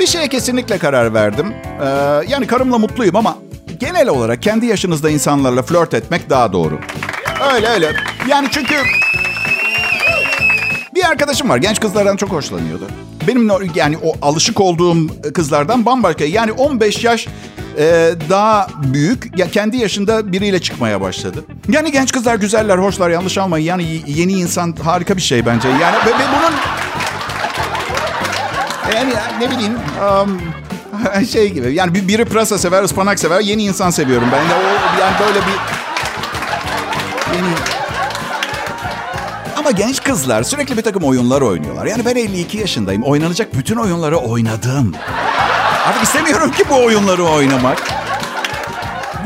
Bir 0.00 0.06
şeye 0.06 0.28
kesinlikle 0.28 0.78
karar 0.78 1.14
verdim. 1.14 1.54
Ee, 1.82 1.84
yani 2.28 2.46
karımla 2.46 2.78
mutluyum 2.78 3.16
ama 3.16 3.38
genel 3.80 4.08
olarak 4.08 4.42
kendi 4.42 4.66
yaşınızda 4.66 5.10
insanlarla 5.10 5.62
flört 5.62 5.94
etmek 5.94 6.30
daha 6.30 6.52
doğru. 6.52 6.78
Öyle 7.54 7.68
öyle. 7.68 7.92
Yani 8.28 8.48
çünkü 8.50 8.74
bir 10.98 11.04
arkadaşım 11.04 11.48
var. 11.48 11.56
Genç 11.56 11.80
kızlardan 11.80 12.16
çok 12.16 12.30
hoşlanıyordu. 12.32 12.86
Benim 13.28 13.50
yani 13.74 13.98
o 14.02 14.12
alışık 14.22 14.60
olduğum 14.60 14.96
kızlardan 15.34 15.86
bambaşka. 15.86 16.24
Yani 16.24 16.52
15 16.52 17.04
yaş 17.04 17.26
e, 17.78 18.10
daha 18.30 18.68
büyük. 18.82 19.38
Ya 19.38 19.50
kendi 19.50 19.76
yaşında 19.76 20.32
biriyle 20.32 20.60
çıkmaya 20.60 21.00
başladı. 21.00 21.44
Yani 21.68 21.92
genç 21.92 22.12
kızlar 22.12 22.34
güzeller, 22.34 22.78
hoşlar. 22.78 23.10
Yanlış 23.10 23.38
almayın. 23.38 23.66
Yani 23.66 24.02
yeni 24.06 24.32
insan 24.32 24.74
harika 24.84 25.16
bir 25.16 25.22
şey 25.22 25.46
bence. 25.46 25.68
Yani 25.68 25.96
ve, 26.06 26.10
ve 26.10 26.24
bunun 26.38 26.54
yani 28.96 29.12
ne 29.40 29.50
bileyim 29.50 29.74
um, 30.22 30.40
şey 31.32 31.52
gibi. 31.52 31.74
Yani 31.74 31.94
bir- 31.94 32.08
biri 32.08 32.24
pırasa 32.24 32.58
sever, 32.58 32.82
ıspanak 32.82 33.18
sever. 33.18 33.40
Yeni 33.40 33.62
insan 33.64 33.90
seviyorum 33.90 34.28
ben 34.32 34.40
de. 34.50 34.54
O 34.54 35.00
yani 35.00 35.14
böyle 35.20 35.38
bir 35.46 35.58
yeni 37.36 37.77
ama 39.68 39.76
genç 39.76 40.02
kızlar 40.02 40.42
sürekli 40.42 40.76
bir 40.76 40.82
takım 40.82 41.02
oyunlar 41.02 41.40
oynuyorlar. 41.40 41.86
Yani 41.86 42.04
ben 42.04 42.16
52 42.16 42.58
yaşındayım. 42.58 43.02
Oynanacak 43.02 43.54
bütün 43.54 43.76
oyunları 43.76 44.16
oynadım. 44.16 44.94
Artık 45.86 46.02
istemiyorum 46.02 46.50
ki 46.50 46.64
bu 46.70 46.84
oyunları 46.84 47.24
oynamak. 47.24 48.07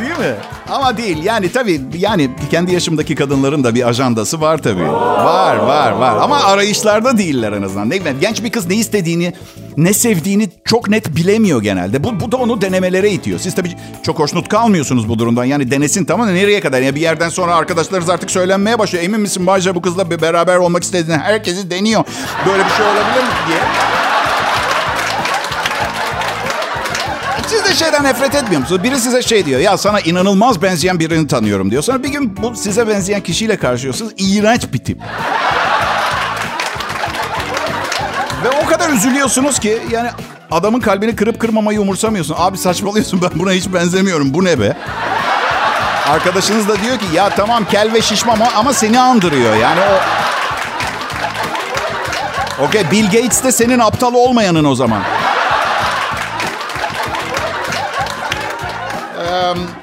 Değil 0.03 0.19
mi? 0.19 0.35
Ama 0.71 0.97
değil. 0.97 1.25
Yani 1.25 1.53
tabii 1.53 1.81
yani 1.95 2.31
kendi 2.51 2.73
yaşımdaki 2.75 3.15
kadınların 3.15 3.65
da 3.65 3.75
bir 3.75 3.89
ajandası 3.89 4.41
var 4.41 4.59
tabii. 4.59 4.89
Var 4.89 5.57
var 5.57 5.93
var. 5.93 6.17
Ama 6.21 6.41
arayışlarda 6.45 7.19
değiller 7.19 7.53
en 7.53 7.63
azından. 7.63 7.91
Ne 7.91 7.97
genç 7.97 8.45
bir 8.45 8.51
kız 8.51 8.67
ne 8.67 8.75
istediğini, 8.75 9.33
ne 9.77 9.95
sevdiğini 9.95 10.49
çok 10.65 10.89
net 10.89 11.17
bilemiyor 11.17 11.63
genelde. 11.63 12.05
Bu, 12.05 12.21
bu 12.21 12.33
da 12.33 12.37
onu 12.37 12.61
denemelere 12.61 13.11
itiyor. 13.11 13.39
Siz 13.39 13.55
tabii 13.55 13.71
çok 14.03 14.19
hoşnut 14.19 14.49
kalmıyorsunuz 14.49 15.09
bu 15.09 15.19
durumdan. 15.19 15.45
Yani 15.45 15.71
denesin 15.71 16.05
tamam 16.05 16.29
da 16.29 16.33
nereye 16.33 16.61
kadar? 16.61 16.81
Yani 16.81 16.95
bir 16.95 17.01
yerden 17.01 17.29
sonra 17.29 17.55
arkadaşlarınız 17.55 18.11
artık 18.11 18.31
söylenmeye 18.31 18.79
başlıyor. 18.79 19.05
Emin 19.05 19.21
misin 19.21 19.47
Bayca 19.47 19.75
bu 19.75 19.83
kızla 19.83 20.11
beraber 20.11 20.57
olmak 20.57 20.83
istediğini 20.83 21.19
herkesi 21.19 21.71
deniyor. 21.71 22.05
Böyle 22.47 22.65
bir 22.65 22.71
şey 22.71 22.87
olabilir 22.87 23.23
mi 23.23 23.35
diye. 23.49 23.59
Siz 27.53 27.65
de 27.65 27.75
şeyden 27.75 28.05
nefret 28.05 28.35
etmiyor 28.35 28.61
musunuz? 28.61 28.83
Biri 28.83 29.01
size 29.01 29.23
şey 29.23 29.47
diyor. 29.47 29.61
Ya 29.61 29.79
sana 29.79 30.01
inanılmaz 30.01 30.63
benzeyen 30.63 30.99
birini 30.99 31.27
tanıyorum 31.27 31.71
diyor. 31.71 31.83
Sonra 31.83 32.03
bir 32.03 32.09
gün 32.09 32.37
bu 32.37 32.57
size 32.57 32.89
benzeyen 32.89 33.21
kişiyle 33.21 33.57
karşılıyorsunuz. 33.57 34.13
İğrenç 34.19 34.73
bir 34.73 34.79
tip. 34.79 34.99
Ve 38.45 38.49
o 38.65 38.67
kadar 38.67 38.91
üzülüyorsunuz 38.91 39.59
ki 39.59 39.79
yani 39.91 40.11
adamın 40.51 40.81
kalbini 40.81 41.17
kırıp 41.17 41.41
kırmamayı 41.41 41.81
umursamıyorsun. 41.81 42.35
Abi 42.39 42.59
saçmalıyorsun 42.59 43.23
ben 43.23 43.31
buna 43.41 43.53
hiç 43.53 43.73
benzemiyorum. 43.75 44.35
Bu 44.35 44.45
ne 44.45 44.61
be? 44.61 44.77
Arkadaşınız 46.09 46.69
da 46.69 46.83
diyor 46.83 46.99
ki 46.99 47.07
ya 47.15 47.31
tamam 47.31 47.65
kel 47.65 47.93
ve 47.93 48.03
şişman 48.03 48.35
ama, 48.35 48.49
ama 48.57 48.73
seni 48.73 49.01
andırıyor. 49.01 49.57
Yani 49.57 49.81
o... 49.81 49.95
Okey 52.65 52.91
Bill 52.91 53.05
Gates 53.05 53.45
de 53.45 53.53
senin 53.53 53.79
aptal 53.79 54.15
olmayanın 54.15 54.65
o 54.65 54.75
zaman. 54.75 55.03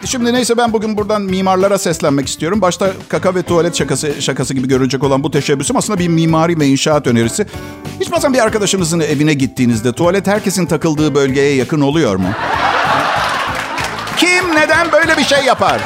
Şimdi 0.06 0.34
neyse 0.34 0.58
ben 0.58 0.74
bugün 0.74 0.98
buradan 0.98 1.22
mimarlara 1.22 1.78
seslenmek 1.78 2.28
istiyorum. 2.28 2.62
Başta 2.62 2.92
kaka 3.10 3.36
ve 3.36 3.42
tuvalet 3.44 3.76
şakası 3.76 4.22
şakası 4.22 4.54
gibi 4.54 4.68
görünecek 4.68 5.04
olan 5.04 5.24
bu 5.24 5.32
teşebbüsüm 5.32 5.78
aslında 5.78 6.00
bir 6.00 6.08
mimari 6.08 6.60
ve 6.60 6.68
inşaat 6.68 7.08
önerisi. 7.08 7.46
Hiç 8.00 8.12
bazen 8.12 8.34
bir 8.34 8.40
arkadaşınızın 8.40 9.00
evine 9.00 9.34
gittiğinizde 9.34 9.94
tuvalet 9.94 10.28
herkesin 10.28 10.66
takıldığı 10.66 11.16
bölgeye 11.16 11.56
yakın 11.56 11.82
oluyor 11.82 12.16
mu? 12.16 12.28
Kim 14.18 14.56
neden 14.56 14.92
böyle 14.92 15.18
bir 15.18 15.24
şey 15.24 15.44
yapar? 15.46 15.82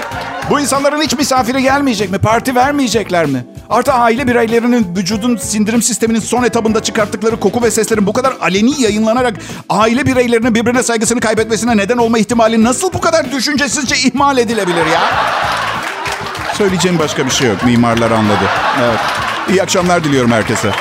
Bu 0.50 0.60
insanların 0.60 1.02
hiç 1.02 1.18
misafiri 1.18 1.62
gelmeyecek 1.62 2.12
mi? 2.12 2.18
Parti 2.18 2.56
vermeyecekler 2.56 3.26
mi? 3.26 3.46
Artı 3.70 3.94
aile 3.94 4.28
bireylerinin 4.28 4.88
vücudun 4.96 5.38
sindirim 5.38 5.82
sisteminin 5.82 6.20
son 6.20 6.44
etabında 6.44 6.84
çıkarttıkları 6.84 7.40
koku 7.40 7.62
ve 7.64 7.72
seslerin 7.72 8.06
bu 8.08 8.14
kadar 8.14 8.34
aleni 8.42 8.82
yayınlanarak 8.82 9.36
aile 9.70 10.06
bireylerinin 10.06 10.56
birbirine 10.56 10.84
saygısını 10.84 11.20
kaybetmesine 11.20 11.78
neden 11.78 11.98
olma 11.98 12.18
ihtimali 12.20 12.64
nasıl 12.64 12.94
bu 12.94 13.02
kadar 13.02 13.32
düşüncesizce 13.32 13.96
ihmal 14.10 14.38
edilebilir 14.38 14.86
ya? 14.86 15.02
Söyleyeceğim 16.58 17.00
başka 17.00 17.26
bir 17.26 17.32
şey 17.32 17.48
yok. 17.48 17.66
Mimarlar 17.66 18.12
anladı. 18.12 18.50
Evet. 18.84 19.00
İyi 19.50 19.64
akşamlar 19.64 20.04
diliyorum 20.04 20.32
herkese. 20.32 20.72